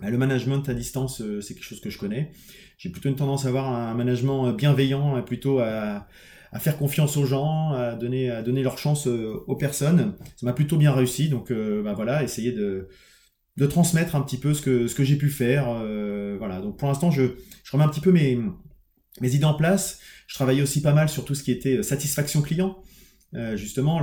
bah, 0.00 0.10
le 0.10 0.18
management 0.18 0.68
à 0.68 0.74
distance, 0.74 1.20
euh, 1.20 1.40
c'est 1.40 1.54
quelque 1.54 1.64
chose 1.64 1.80
que 1.80 1.90
je 1.90 1.98
connais. 1.98 2.32
J'ai 2.78 2.90
plutôt 2.90 3.08
une 3.08 3.16
tendance 3.16 3.44
à 3.44 3.48
avoir 3.48 3.72
un 3.72 3.94
management 3.94 4.52
bienveillant, 4.52 5.22
plutôt 5.22 5.60
à, 5.60 6.06
faire 6.58 6.78
confiance 6.78 7.16
aux 7.16 7.26
gens, 7.26 7.72
à 7.72 7.94
donner, 7.94 8.62
leur 8.62 8.78
chance 8.78 9.06
aux 9.06 9.56
personnes. 9.56 10.14
Ça 10.36 10.46
m'a 10.46 10.52
plutôt 10.52 10.76
bien 10.76 10.92
réussi, 10.92 11.28
donc 11.28 11.52
bah, 11.52 11.94
voilà, 11.94 12.22
essayer 12.22 12.52
de, 12.52 12.88
transmettre 13.68 14.16
un 14.16 14.22
petit 14.22 14.38
peu 14.38 14.54
ce 14.54 14.62
que, 14.62 15.04
j'ai 15.04 15.16
pu 15.16 15.30
faire. 15.30 15.66
voilà, 16.38 16.60
donc 16.60 16.76
pour 16.78 16.88
l'instant, 16.88 17.10
je, 17.10 17.22
remets 17.72 17.84
un 17.84 17.88
petit 17.88 18.00
peu 18.00 18.12
mes 18.12 18.38
idées 19.20 19.44
en 19.44 19.54
place. 19.54 20.00
Je 20.26 20.34
travaillais 20.34 20.62
aussi 20.62 20.82
pas 20.82 20.92
mal 20.92 21.08
sur 21.08 21.24
tout 21.24 21.34
ce 21.34 21.42
qui 21.42 21.52
était 21.52 21.82
satisfaction 21.82 22.42
client. 22.42 22.76
Euh, 23.34 23.56
justement 23.56 24.00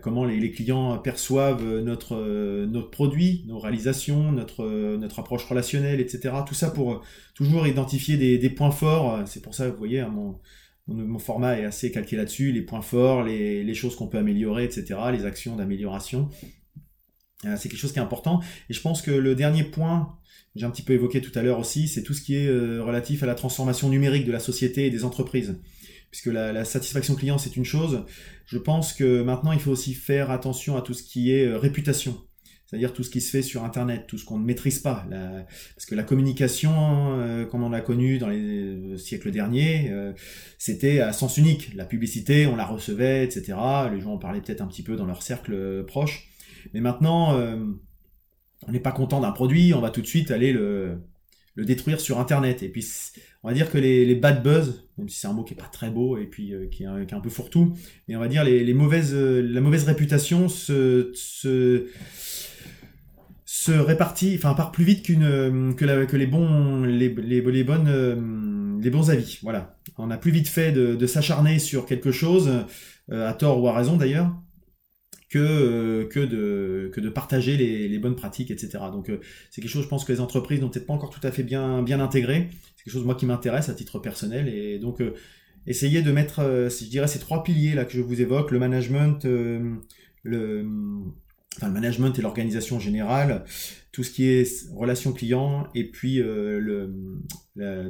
comment 0.00 0.24
les, 0.24 0.50
clients 0.52 0.96
perçoivent 0.98 1.80
notre, 1.80 2.66
notre 2.66 2.90
produit, 2.90 3.44
nos 3.48 3.58
réalisations, 3.58 4.30
notre, 4.30 4.96
notre 4.96 5.18
approche 5.18 5.44
relationnelle, 5.44 6.00
etc. 6.00 6.34
Tout 6.46 6.54
ça 6.54 6.70
pour 6.70 7.02
toujours 7.34 7.66
identifier 7.66 8.16
des, 8.16 8.38
des 8.38 8.50
points 8.50 8.70
forts. 8.70 9.22
C'est 9.26 9.42
pour 9.42 9.54
ça, 9.54 9.68
vous 9.68 9.76
voyez, 9.76 10.00
hein, 10.00 10.08
mon, 10.08 10.38
mon, 10.86 11.18
format 11.18 11.58
est 11.58 11.64
assez 11.64 11.90
calqué 11.90 12.16
là-dessus, 12.16 12.52
les 12.52 12.62
points 12.62 12.82
forts, 12.82 13.22
les, 13.22 13.64
les 13.64 13.74
choses 13.74 13.96
qu'on 13.96 14.06
peut 14.06 14.18
améliorer, 14.18 14.64
etc., 14.64 14.98
les 15.12 15.24
actions 15.24 15.56
d'amélioration. 15.56 16.28
Euh, 17.46 17.56
c'est 17.58 17.68
quelque 17.68 17.78
chose 17.78 17.92
qui 17.92 17.98
est 17.98 18.02
important. 18.02 18.40
Et 18.70 18.74
je 18.74 18.80
pense 18.80 19.02
que 19.02 19.10
le 19.10 19.34
dernier 19.34 19.64
point, 19.64 20.16
j'ai 20.54 20.66
un 20.66 20.70
petit 20.70 20.82
peu 20.82 20.92
évoqué 20.92 21.20
tout 21.20 21.36
à 21.38 21.42
l'heure 21.42 21.58
aussi, 21.58 21.88
c'est 21.88 22.02
tout 22.02 22.14
ce 22.14 22.22
qui 22.22 22.36
est 22.36 22.46
euh, 22.46 22.82
relatif 22.82 23.22
à 23.22 23.26
la 23.26 23.34
transformation 23.34 23.88
numérique 23.88 24.26
de 24.26 24.32
la 24.32 24.40
société 24.40 24.86
et 24.86 24.90
des 24.90 25.04
entreprises 25.04 25.58
puisque 26.14 26.26
la, 26.26 26.64
satisfaction 26.64 27.16
client 27.16 27.38
c'est 27.38 27.56
une 27.56 27.64
chose. 27.64 28.04
Je 28.46 28.56
pense 28.56 28.92
que 28.92 29.22
maintenant 29.22 29.50
il 29.50 29.58
faut 29.58 29.72
aussi 29.72 29.94
faire 29.94 30.30
attention 30.30 30.76
à 30.76 30.80
tout 30.80 30.94
ce 30.94 31.02
qui 31.02 31.32
est 31.32 31.44
euh, 31.44 31.58
réputation. 31.58 32.22
C'est-à-dire 32.64 32.92
tout 32.92 33.02
ce 33.02 33.10
qui 33.10 33.20
se 33.20 33.30
fait 33.30 33.42
sur 33.42 33.64
Internet, 33.64 34.04
tout 34.06 34.16
ce 34.16 34.24
qu'on 34.24 34.38
ne 34.38 34.44
maîtrise 34.44 34.78
pas. 34.78 35.06
Parce 35.10 35.86
que 35.86 35.94
la 35.96 36.04
communication, 36.04 37.18
euh, 37.18 37.44
comme 37.44 37.64
on 37.64 37.70
l'a 37.70 37.80
connu 37.80 38.18
dans 38.18 38.28
les 38.28 38.38
euh, 38.38 38.96
siècles 38.96 39.32
derniers, 39.32 39.92
c'était 40.56 41.00
à 41.00 41.12
sens 41.12 41.36
unique. 41.36 41.74
La 41.74 41.84
publicité, 41.84 42.46
on 42.46 42.56
la 42.56 42.64
recevait, 42.64 43.24
etc. 43.24 43.58
Les 43.92 44.00
gens 44.00 44.14
en 44.14 44.18
parlaient 44.18 44.40
peut-être 44.40 44.60
un 44.60 44.66
petit 44.66 44.82
peu 44.82 44.96
dans 44.96 45.06
leur 45.06 45.22
cercle 45.22 45.84
proche. 45.84 46.28
Mais 46.72 46.80
maintenant, 46.80 47.38
on 48.66 48.72
n'est 48.72 48.80
pas 48.80 48.92
content 48.92 49.20
d'un 49.20 49.32
produit, 49.32 49.74
on 49.74 49.80
va 49.80 49.90
tout 49.90 50.00
de 50.00 50.06
suite 50.06 50.30
aller 50.30 50.52
le, 50.52 51.00
le 51.54 51.64
détruire 51.64 52.00
sur 52.00 52.18
Internet. 52.18 52.62
Et 52.62 52.68
puis, 52.68 52.84
on 53.42 53.48
va 53.48 53.54
dire 53.54 53.70
que 53.70 53.78
les, 53.78 54.14
bad 54.14 54.42
buzz, 54.42 54.84
même 54.98 55.08
si 55.08 55.18
c'est 55.18 55.26
un 55.26 55.32
mot 55.32 55.44
qui 55.44 55.54
est 55.54 55.56
pas 55.56 55.64
très 55.64 55.90
beau 55.90 56.18
et 56.18 56.26
puis 56.26 56.52
euh, 56.52 56.66
qui, 56.66 56.84
est 56.84 56.86
un, 56.86 57.20
peu 57.20 57.30
fourre-tout, 57.30 57.74
mais 58.08 58.16
on 58.16 58.20
va 58.20 58.28
dire 58.28 58.44
les, 58.44 58.74
mauvaises, 58.74 59.14
euh, 59.14 59.40
la 59.42 59.60
mauvaise 59.60 59.84
réputation 59.84 60.48
se, 60.48 61.10
se, 61.14 61.86
se 63.44 63.72
répartit, 63.72 64.34
enfin 64.36 64.54
part 64.54 64.72
plus 64.72 64.84
vite 64.84 65.04
qu'une 65.04 65.74
que, 65.76 65.84
la, 65.84 66.06
que 66.06 66.16
les 66.16 66.26
bons, 66.26 66.82
les, 66.84 67.08
les, 67.08 67.40
les 67.40 67.64
bonnes, 67.64 67.88
euh, 67.88 68.80
les 68.80 68.90
bons 68.90 69.10
avis. 69.10 69.38
Voilà, 69.42 69.78
on 69.98 70.10
a 70.10 70.16
plus 70.16 70.32
vite 70.32 70.48
fait 70.48 70.72
de 70.72 71.06
s'acharner 71.06 71.58
sur 71.58 71.86
quelque 71.86 72.12
chose, 72.12 72.50
à 73.10 73.32
tort 73.34 73.62
ou 73.62 73.68
à 73.68 73.74
raison 73.74 73.96
d'ailleurs, 73.96 74.34
que, 75.34 75.40
euh, 75.40 76.06
que, 76.06 76.20
de, 76.20 76.90
que 76.92 77.00
de 77.00 77.08
partager 77.08 77.56
les, 77.56 77.98
bonnes 77.98 78.14
pratiques, 78.14 78.52
etc. 78.52 78.84
Donc 78.92 79.10
euh, 79.10 79.18
c'est 79.50 79.60
quelque 79.60 79.70
chose, 79.70 79.82
je 79.82 79.88
pense 79.88 80.04
que 80.04 80.12
les 80.12 80.20
entreprises 80.20 80.60
n'ont 80.60 80.68
peut-être 80.68 80.86
pas 80.86 80.92
encore 80.92 81.10
tout 81.10 81.26
à 81.26 81.32
fait 81.32 81.42
bien, 81.42 81.82
bien 81.82 81.98
intégré. 81.98 82.50
C'est 82.76 82.84
quelque 82.84 82.92
chose, 82.92 83.04
moi, 83.04 83.16
qui 83.16 83.26
m'intéresse 83.26 83.68
à 83.68 83.74
titre 83.74 83.98
personnel. 83.98 84.46
Et 84.46 84.78
donc, 84.78 85.00
euh, 85.00 85.14
essayer 85.66 86.02
de 86.02 86.12
mettre, 86.12 86.68
si 86.70 86.84
je 86.84 86.90
dirais, 86.90 87.08
ces 87.08 87.18
trois 87.18 87.42
piliers 87.42 87.74
là 87.74 87.84
que 87.84 87.94
je 87.94 88.00
vous 88.00 88.20
évoque, 88.20 88.52
le 88.52 88.60
management, 88.60 89.24
le, 89.24 89.78
enfin, 91.56 91.66
le 91.66 91.72
management 91.72 92.16
et 92.16 92.22
l'organisation 92.22 92.78
générale, 92.78 93.44
tout 93.90 94.04
ce 94.04 94.12
qui 94.12 94.26
est 94.26 94.70
relation 94.72 95.12
client, 95.12 95.66
et 95.74 95.90
puis 95.90 96.18
le, 96.18 96.94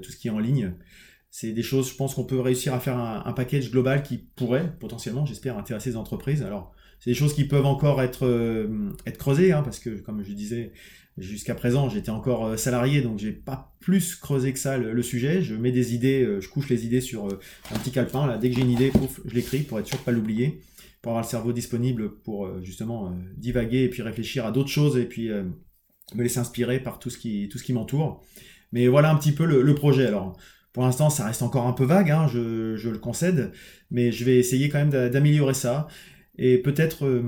tout 0.00 0.12
ce 0.12 0.16
qui 0.16 0.28
est 0.28 0.30
en 0.30 0.38
ligne 0.38 0.72
c'est 1.30 1.50
des 1.50 1.64
choses, 1.64 1.90
je 1.90 1.96
pense 1.96 2.14
qu'on 2.14 2.24
peut 2.24 2.38
réussir 2.38 2.74
à 2.74 2.78
faire 2.78 2.96
un, 2.96 3.24
un, 3.26 3.33
package 3.33 3.72
global 3.72 4.04
qui 4.04 4.18
pourrait 4.18 4.72
potentiellement, 4.78 5.26
j'espère, 5.26 5.59
intéresser 5.59 5.90
les 5.90 5.96
entreprises. 5.96 6.44
Alors, 6.44 6.74
c'est 7.05 7.11
des 7.11 7.14
choses 7.17 7.35
qui 7.35 7.45
peuvent 7.45 7.67
encore 7.67 8.01
être, 8.01 8.25
euh, 8.25 8.67
être 9.05 9.19
creusées, 9.19 9.53
hein, 9.53 9.61
parce 9.62 9.79
que 9.79 9.90
comme 9.90 10.25
je 10.25 10.33
disais, 10.33 10.73
jusqu'à 11.19 11.55
présent, 11.55 11.90
j'étais 11.90 12.09
encore 12.09 12.47
euh, 12.47 12.57
salarié, 12.57 13.03
donc 13.03 13.19
j'ai 13.19 13.33
pas 13.33 13.77
plus 13.79 14.17
creusé 14.17 14.55
que 14.55 14.59
ça 14.59 14.79
le, 14.79 15.03
sujet. 15.03 15.43
Je 15.43 15.55
mets 15.55 15.71
des 15.71 15.95
idées, 15.95 16.23
euh, 16.23 16.40
je 16.40 16.49
couche 16.49 16.71
les 16.71 16.87
idées 16.87 17.03
sur 17.03 17.27
un 17.27 17.79
petit 17.79 17.90
calepin. 17.90 18.38
Dès 18.38 18.49
que 18.49 18.57
j'ai 18.57 18.62
une 18.62 18.71
idée, 18.71 18.88
pouf, 18.88 19.21
je 19.27 19.35
l'écris 19.35 19.64
pour 19.64 19.79
être 19.79 19.87
sûr 19.87 19.99
de 19.99 20.03
pas 20.03 20.12
l'oublier, 20.12 20.62
pour 21.03 21.12
avoir 21.12 21.23
le 21.23 21.29
cerveau 21.29 21.53
disponible 21.53 22.11
pour 22.23 22.49
justement 22.62 23.14
divaguer 23.37 23.83
et 23.83 23.90
puis 23.90 24.01
réfléchir 24.01 24.47
à 24.47 24.51
d'autres 24.51 24.71
choses 24.71 24.97
et 24.97 25.05
puis 25.05 25.29
me 25.29 26.23
laisser 26.23 26.38
inspirer 26.38 26.81
par 26.81 26.99
tout 26.99 27.11
ce 27.11 27.19
qui, 27.19 27.51
tout 27.51 27.59
ce 27.59 27.64
qui 27.64 27.75
m'entoure. 27.75 28.25
Mais 28.73 28.88
voilà 28.88 29.11
un 29.11 29.17
petit 29.17 29.33
peu 29.33 29.45
le, 29.45 29.61
le 29.61 29.75
projet. 29.75 30.07
Alors, 30.07 30.38
pour 30.73 30.85
l'instant, 30.85 31.11
ça 31.11 31.27
reste 31.27 31.43
encore 31.43 31.67
un 31.67 31.75
peu 31.75 31.85
vague, 31.85 32.11
hein, 32.11 32.27
je, 32.29 32.77
je, 32.77 32.88
le 32.88 32.99
concède, 32.99 33.53
mais 33.90 34.11
je 34.11 34.25
vais 34.25 34.38
essayer 34.38 34.71
quand 34.71 34.79
même 34.79 35.11
d'améliorer 35.11 35.55
ça 35.55 35.87
et 36.37 36.59
peut-être 36.59 37.07
euh, 37.07 37.23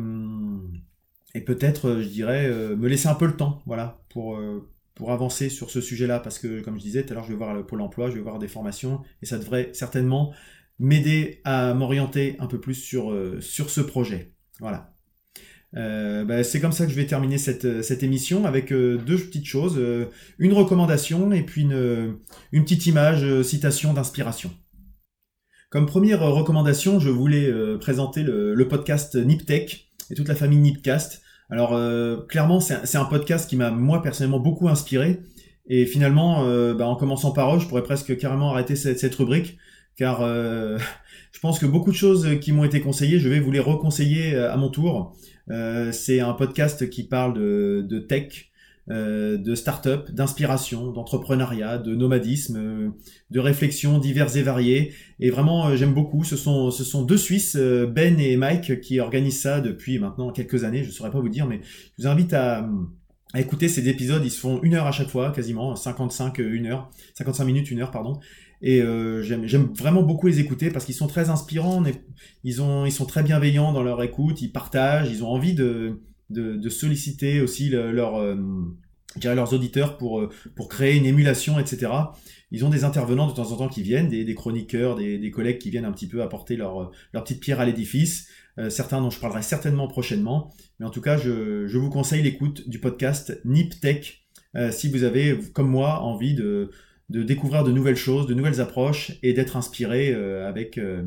euh, 1.36 2.02
je 2.02 2.08
dirais 2.08 2.46
euh, 2.46 2.76
me 2.76 2.88
laisser 2.88 3.08
un 3.08 3.14
peu 3.14 3.26
le 3.26 3.36
temps 3.36 3.62
voilà 3.66 4.02
pour 4.08 5.12
avancer 5.12 5.50
sur 5.50 5.70
ce 5.70 5.82
sujet-là. 5.82 6.20
Parce 6.20 6.38
que 6.38 6.60
comme 6.62 6.78
je 6.78 6.82
disais 6.82 7.04
tout 7.04 7.12
à 7.12 7.16
l'heure 7.16 7.24
je 7.24 7.30
vais 7.30 7.36
voir 7.36 7.54
le 7.54 7.66
pôle 7.66 7.82
emploi 7.82 8.08
je 8.08 8.14
vais 8.14 8.22
voir 8.22 8.38
des 8.38 8.48
formations 8.48 9.02
et 9.22 9.26
ça 9.26 9.38
devrait 9.38 9.70
certainement 9.74 10.32
m'aider 10.78 11.40
à 11.44 11.74
m'orienter 11.74 12.36
un 12.38 12.46
peu 12.46 12.60
plus 12.60 12.74
sur 12.74 13.12
ce 13.40 13.80
projet. 13.82 14.32
Voilà. 14.58 14.94
Bah, 15.74 16.42
c'est 16.42 16.60
comme 16.60 16.72
ça 16.72 16.86
que 16.86 16.90
je 16.90 16.96
vais 16.96 17.06
terminer 17.06 17.36
cette, 17.36 18.02
émission 18.02 18.46
avec 18.46 18.70
deux 18.70 19.18
petites 19.18 19.44
choses, 19.44 19.78
une 20.38 20.54
recommandation 20.54 21.30
et 21.32 21.42
puis 21.42 21.62
une 21.62 22.64
petite 22.64 22.86
image, 22.86 23.42
citation 23.42 23.92
d'inspiration. 23.92 24.50
Comme 25.68 25.86
première 25.86 26.20
recommandation, 26.20 27.00
je 27.00 27.10
voulais 27.10 27.48
euh, 27.50 27.76
présenter 27.76 28.22
le, 28.22 28.68
podcast 28.68 29.16
Niptech 29.16 29.90
et 30.10 30.14
toute 30.14 30.28
la 30.28 30.36
famille 30.36 30.60
Nipcast. 30.60 31.22
Alors 31.50 31.74
euh, 31.74 32.18
clairement, 32.28 32.60
c'est 32.60 32.96
un, 32.96 33.04
podcast 33.04 33.50
qui 33.50 33.56
m'a 33.56 33.72
moi 33.72 34.00
personnellement 34.00 34.38
beaucoup 34.38 34.68
inspiré. 34.68 35.22
Et 35.66 35.84
finalement, 35.84 36.44
euh, 36.44 36.72
bah, 36.72 36.86
en 36.86 36.94
commençant 36.94 37.32
par 37.32 37.56
eux, 37.56 37.58
je 37.58 37.66
pourrais 37.66 37.82
presque 37.82 38.16
carrément 38.16 38.52
arrêter 38.52 38.76
cette, 38.76 39.12
rubrique, 39.16 39.58
car 39.96 40.20
je 41.32 41.40
pense 41.42 41.58
que 41.58 41.66
beaucoup 41.66 41.90
de 41.90 41.96
choses 41.96 42.38
qui 42.40 42.52
m'ont 42.52 42.64
été 42.64 42.80
conseillées, 42.80 43.18
je 43.18 43.28
vais 43.28 43.40
vous 43.40 43.50
les 43.50 43.58
reconseiller 43.58 44.36
à 44.36 44.56
mon 44.56 44.68
tour. 44.68 45.16
c'est 45.90 46.20
un 46.20 46.32
podcast 46.34 46.88
qui 46.88 47.08
parle 47.08 47.34
de, 47.34 47.98
tech, 48.08 48.52
euh, 48.88 49.36
de 49.36 49.56
start-up, 49.56 50.12
d'inspiration, 50.12 50.92
d'entrepreneuriat, 50.92 51.78
de 51.78 51.96
nomadisme, 51.96 52.56
euh, 52.56 52.90
de 53.32 53.40
réflexions 53.40 53.98
diverses 53.98 54.36
et 54.36 54.42
variées. 54.42 54.92
Et 55.18 55.30
vraiment, 55.30 55.66
euh, 55.66 55.76
j'aime 55.76 55.92
beaucoup. 55.92 56.22
Ce 56.22 56.36
sont, 56.36 56.70
ce 56.70 56.84
sont 56.84 57.02
deux 57.02 57.16
Suisses, 57.16 57.56
Ben 57.56 58.20
et 58.20 58.36
Mike, 58.36 58.80
qui 58.80 59.00
organisent 59.00 59.40
ça 59.40 59.60
depuis 59.60 59.98
maintenant 59.98 60.30
quelques 60.30 60.62
années. 60.62 60.84
Je 60.84 60.88
ne 60.88 60.92
saurais 60.92 61.10
pas 61.10 61.18
vous 61.18 61.28
dire, 61.28 61.48
mais 61.48 61.62
je 61.98 62.02
vous 62.02 62.08
invite 62.08 62.32
à, 62.32 62.68
à 63.34 63.40
écouter 63.40 63.66
ces 63.66 63.88
épisodes. 63.88 64.22
Ils 64.24 64.30
se 64.30 64.38
font 64.38 64.62
une 64.62 64.74
heure 64.74 64.86
à 64.86 64.92
chaque 64.92 65.08
fois, 65.08 65.32
quasiment 65.32 65.74
55, 65.74 66.38
une 66.38 66.66
heure, 66.66 66.88
55 67.14 67.44
minutes, 67.44 67.72
une 67.72 67.80
heure, 67.80 67.90
pardon. 67.90 68.20
Et 68.62 68.82
j'aime 69.22 69.72
vraiment 69.76 70.02
beaucoup 70.04 70.28
les 70.28 70.38
écouter 70.38 70.70
parce 70.70 70.84
qu'ils 70.84 70.94
sont 70.94 71.08
très 71.08 71.28
inspirants, 71.28 71.82
ils, 72.44 72.62
ont, 72.62 72.86
ils 72.86 72.92
sont 72.92 73.04
très 73.04 73.22
bienveillants 73.22 73.72
dans 73.72 73.82
leur 73.82 74.02
écoute, 74.02 74.40
ils 74.42 74.50
partagent, 74.50 75.10
ils 75.10 75.22
ont 75.24 75.28
envie 75.28 75.54
de, 75.54 76.00
de, 76.30 76.68
solliciter 76.68 77.40
aussi 77.40 77.68
le, 77.68 77.78
euh, 77.78 78.36
leurs 79.22 79.52
auditeurs 79.52 79.96
pour, 79.96 80.20
euh, 80.20 80.30
pour 80.54 80.68
créer 80.68 80.96
une 80.96 81.06
émulation, 81.06 81.58
etc. 81.58 81.92
Ils 82.50 82.64
ont 82.64 82.70
des 82.70 82.84
intervenants 82.84 83.26
de 83.26 83.32
temps 83.32 83.52
en 83.52 83.56
temps 83.56 83.68
qui 83.68 83.82
viennent, 83.82 84.08
des, 84.08 84.24
des 84.24 84.34
chroniqueurs, 84.34 84.96
des, 84.96 85.18
des, 85.18 85.30
collègues 85.30 85.58
qui 85.58 85.70
viennent 85.70 85.84
un 85.84 85.92
petit 85.92 86.08
peu 86.08 86.22
apporter 86.22 86.56
leur, 86.56 86.90
leur 87.12 87.24
petite 87.24 87.40
pierre 87.40 87.60
à 87.60 87.64
l'édifice. 87.64 88.28
Euh, 88.58 88.70
certains 88.70 89.02
dont 89.02 89.10
je 89.10 89.20
parlerai 89.20 89.42
certainement 89.42 89.86
prochainement. 89.86 90.52
Mais 90.80 90.86
en 90.86 90.90
tout 90.90 91.02
cas, 91.02 91.18
je, 91.18 91.66
je 91.66 91.78
vous 91.78 91.90
conseille 91.90 92.22
l'écoute 92.22 92.68
du 92.68 92.78
podcast 92.78 93.40
Nip 93.44 93.80
Tech 93.80 94.22
si 94.70 94.88
vous 94.88 95.04
avez, 95.04 95.38
comme 95.52 95.68
moi, 95.68 96.00
envie 96.00 96.32
de, 96.32 96.70
de 97.08 97.22
découvrir 97.22 97.64
de 97.64 97.72
nouvelles 97.72 97.96
choses, 97.96 98.26
de 98.26 98.34
nouvelles 98.34 98.60
approches 98.60 99.12
et 99.22 99.32
d'être 99.32 99.56
inspiré 99.56 100.12
euh, 100.12 100.48
avec, 100.48 100.78
euh, 100.78 101.02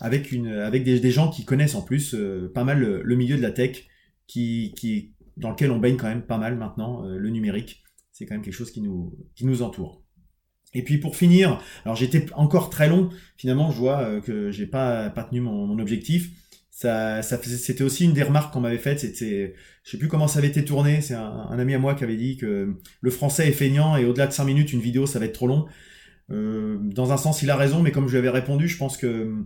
avec, 0.00 0.32
une, 0.32 0.48
avec 0.48 0.84
des, 0.84 1.00
des, 1.00 1.10
gens 1.10 1.30
qui 1.30 1.44
connaissent 1.44 1.74
en 1.74 1.82
plus 1.82 2.14
euh, 2.14 2.50
pas 2.54 2.64
mal 2.64 2.80
le, 2.80 3.16
milieu 3.16 3.36
de 3.36 3.42
la 3.42 3.50
tech, 3.50 3.84
qui, 4.32 5.14
dans 5.36 5.50
lequel 5.50 5.70
on 5.70 5.78
baigne 5.78 5.96
quand 5.96 6.08
même 6.08 6.22
pas 6.22 6.38
mal 6.38 6.56
maintenant, 6.56 7.02
le 7.02 7.30
numérique. 7.30 7.82
C'est 8.10 8.26
quand 8.26 8.34
même 8.34 8.42
quelque 8.42 8.54
chose 8.54 8.70
qui 8.70 8.82
nous, 8.82 9.16
qui 9.34 9.46
nous 9.46 9.62
entoure. 9.62 10.02
Et 10.74 10.82
puis 10.82 10.98
pour 10.98 11.16
finir, 11.16 11.60
alors 11.84 11.96
j'étais 11.96 12.26
encore 12.34 12.70
très 12.70 12.88
long, 12.88 13.10
finalement 13.36 13.70
je 13.70 13.78
vois 13.78 14.20
que 14.20 14.50
j'ai 14.50 14.66
pas, 14.66 15.10
pas 15.10 15.24
tenu 15.24 15.40
mon, 15.40 15.78
objectif 15.78 16.30
ça 16.72 17.22
c'était 17.22 17.84
aussi 17.84 18.04
une 18.04 18.12
des 18.12 18.22
remarques 18.22 18.52
qu'on 18.52 18.60
m'avait 18.60 18.78
faites. 18.78 19.00
C'était, 19.00 19.54
je 19.84 19.90
sais 19.90 19.98
plus 19.98 20.08
comment 20.08 20.26
ça 20.26 20.38
avait 20.38 20.48
été 20.48 20.64
tourné. 20.64 21.00
C'est 21.00 21.14
un, 21.14 21.58
ami 21.58 21.74
à 21.74 21.78
moi 21.78 21.94
qui 21.94 22.04
avait 22.04 22.16
dit 22.16 22.36
que 22.36 22.76
le 23.00 23.10
français 23.10 23.48
est 23.48 23.52
feignant 23.52 23.96
et 23.96 24.04
au-delà 24.04 24.26
de 24.26 24.32
5 24.32 24.44
minutes, 24.44 24.72
une 24.72 24.80
vidéo, 24.80 25.06
ça 25.06 25.18
va 25.18 25.26
être 25.26 25.34
trop 25.34 25.46
long. 25.46 25.66
Euh, 26.30 26.78
dans 26.80 27.12
un 27.12 27.16
sens, 27.16 27.42
il 27.42 27.50
a 27.50 27.56
raison, 27.56 27.82
mais 27.82 27.92
comme 27.92 28.06
je 28.06 28.12
lui 28.12 28.18
avais 28.18 28.30
répondu, 28.30 28.68
je 28.68 28.78
pense 28.78 28.96
que 28.96 29.44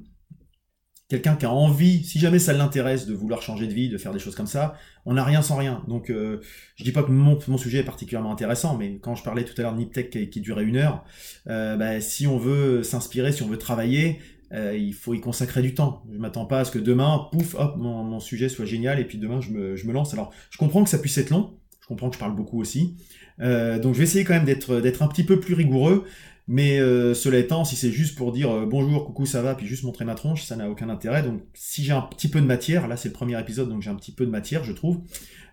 quelqu'un 1.09 1.37
qui 1.37 1.47
a 1.47 1.51
envie, 1.51 2.03
si 2.05 2.19
jamais 2.19 2.39
ça 2.39 2.53
l'intéresse 2.53 3.07
de 3.07 3.15
vouloir 3.15 3.41
changer 3.41 3.67
de 3.67 3.73
vie, 3.73 3.89
de 3.89 3.99
faire 3.99 4.13
des 4.13 4.19
choses 4.19 4.35
comme 4.35 4.47
ça, 4.47 4.75
on 5.05 5.15
n'a 5.15 5.25
rien 5.25 5.41
sans 5.41 5.57
rien. 5.57 5.85
Donc, 5.87 6.11
euh, 6.11 6.41
je 6.75 6.85
dis 6.85 6.93
pas 6.93 7.05
que 7.05 7.13
mon, 7.13 7.59
sujet 7.59 7.79
est 7.79 7.85
particulièrement 7.85 8.33
intéressant, 8.33 8.77
mais 8.77 8.99
quand 9.01 9.15
je 9.15 9.23
parlais 9.23 9.45
tout 9.45 9.55
à 9.59 9.63
l'heure 9.63 9.73
de 9.73 9.79
Niptech 9.79 10.11
qui, 10.31 10.41
durait 10.41 10.65
une 10.65 10.77
heure, 10.77 11.05
euh, 11.49 11.77
bah, 11.77 12.01
si 12.01 12.27
on 12.27 12.39
veut 12.39 12.83
s'inspirer, 12.83 13.31
si 13.31 13.43
on 13.43 13.49
veut 13.49 13.59
travailler, 13.59 14.19
euh, 14.53 14.77
il 14.77 14.95
faut 14.95 15.15
y 15.15 15.21
consacrer 15.21 15.63
du 15.63 15.75
temps. 15.75 16.03
Je 16.13 16.19
m'attends 16.19 16.47
pas 16.47 16.61
à 16.61 16.65
ce 16.65 16.73
que 16.73 16.79
demain, 16.79 17.29
pouf, 17.31 17.55
hop, 17.55 17.77
mon, 17.77 18.19
sujet 18.19 18.49
soit 18.49 18.65
génial 18.65 18.99
et 18.99 19.05
puis 19.05 19.19
demain 19.19 19.41
je 19.41 19.51
me, 19.51 19.93
lance. 19.93 20.13
Alors, 20.13 20.33
je 20.51 20.59
comprends 20.59 20.83
que 20.83 20.91
ça 20.91 20.99
puisse 20.99 21.19
être 21.19 21.31
long. 21.31 21.55
Je 21.81 21.87
comprends 21.87 22.09
que 22.09 22.17
je 22.17 22.21
parle 22.21 22.35
beaucoup 22.35 22.61
aussi. 22.61 22.97
Donc, 23.39 23.95
je 23.95 23.99
vais 23.99 24.05
essayer 24.05 24.25
quand 24.25 24.35
même 24.35 24.45
d'être 24.45 25.03
un 25.03 25.09
petit 25.09 25.23
peu 25.23 25.39
plus 25.39 25.55
rigoureux. 25.55 26.05
Mais 26.49 26.79
euh, 26.79 27.13
cela 27.13 27.39
étant, 27.39 27.65
si 27.65 27.75
c'est 27.75 27.91
juste 27.91 28.17
pour 28.17 28.31
dire 28.33 28.67
bonjour, 28.67 29.05
coucou, 29.05 29.27
ça 29.27 29.43
va, 29.43 29.55
puis 29.55 29.67
juste 29.67 29.83
montrer 29.83 30.05
ma 30.05 30.15
tronche, 30.15 30.45
ça 30.45 30.55
n'a 30.55 30.71
aucun 30.71 30.89
intérêt. 30.89 31.23
Donc, 31.23 31.43
si 31.55 31.83
j'ai 31.83 31.93
un 31.93 32.03
petit 32.03 32.29
peu 32.29 32.41
de 32.41 32.47
matière, 32.47 32.87
là 32.87 32.97
c'est 32.97 33.09
le 33.09 33.15
premier 33.15 33.39
épisode, 33.41 33.69
donc 33.69 33.83
j'ai 33.83 33.91
un 33.91 33.97
petit 33.97 34.13
peu 34.13 34.25
de 34.25 34.31
matière, 34.31 34.63
je 34.63 34.73
trouve. 34.73 34.99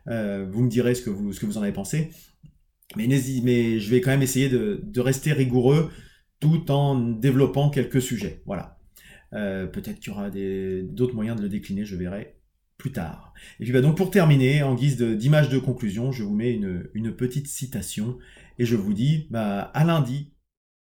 vous 0.05 0.61
me 0.63 0.69
direz 0.69 0.93
ce 0.93 1.01
que 1.01 1.09
vous 1.09 1.57
en 1.57 1.61
avez 1.61 1.73
pensé. 1.73 2.11
Mais, 2.95 3.07
mais 3.07 3.79
je 3.79 3.89
vais 3.89 4.01
quand 4.01 4.11
même 4.11 4.21
essayer 4.21 4.49
de, 4.49 4.99
rester 4.99 5.33
rigoureux 5.33 5.89
tout 6.39 6.69
en 6.71 6.99
développant 6.99 7.69
quelques 7.69 8.01
sujets. 8.01 8.41
Voilà. 8.45 8.77
Euh, 9.33 9.65
peut-être 9.65 9.99
qu'il 9.99 10.13
y 10.13 10.15
aura 10.15 10.29
d'autres 10.29 11.15
moyens 11.15 11.37
de 11.37 11.41
le 11.41 11.49
décliner, 11.49 11.85
je 11.85 11.95
verrai 11.95 12.37
plus 12.77 12.91
tard. 12.91 13.33
Et 13.59 13.63
puis 13.63 13.73
bah, 13.73 13.81
donc 13.81 13.97
pour 13.97 14.11
terminer, 14.11 14.61
en 14.61 14.75
guise 14.75 14.97
d'image 14.97 15.49
de, 15.49 15.57
conclusion, 15.57 16.11
je 16.11 16.23
vous 16.23 16.35
mets 16.35 16.51
une, 16.51 16.89
une, 16.93 17.15
petite 17.15 17.47
citation 17.47 18.17
et 18.59 18.65
je 18.65 18.75
vous 18.75 18.93
dis 18.93 19.27
bah, 19.31 19.61
à 19.73 19.85
lundi 19.85 20.32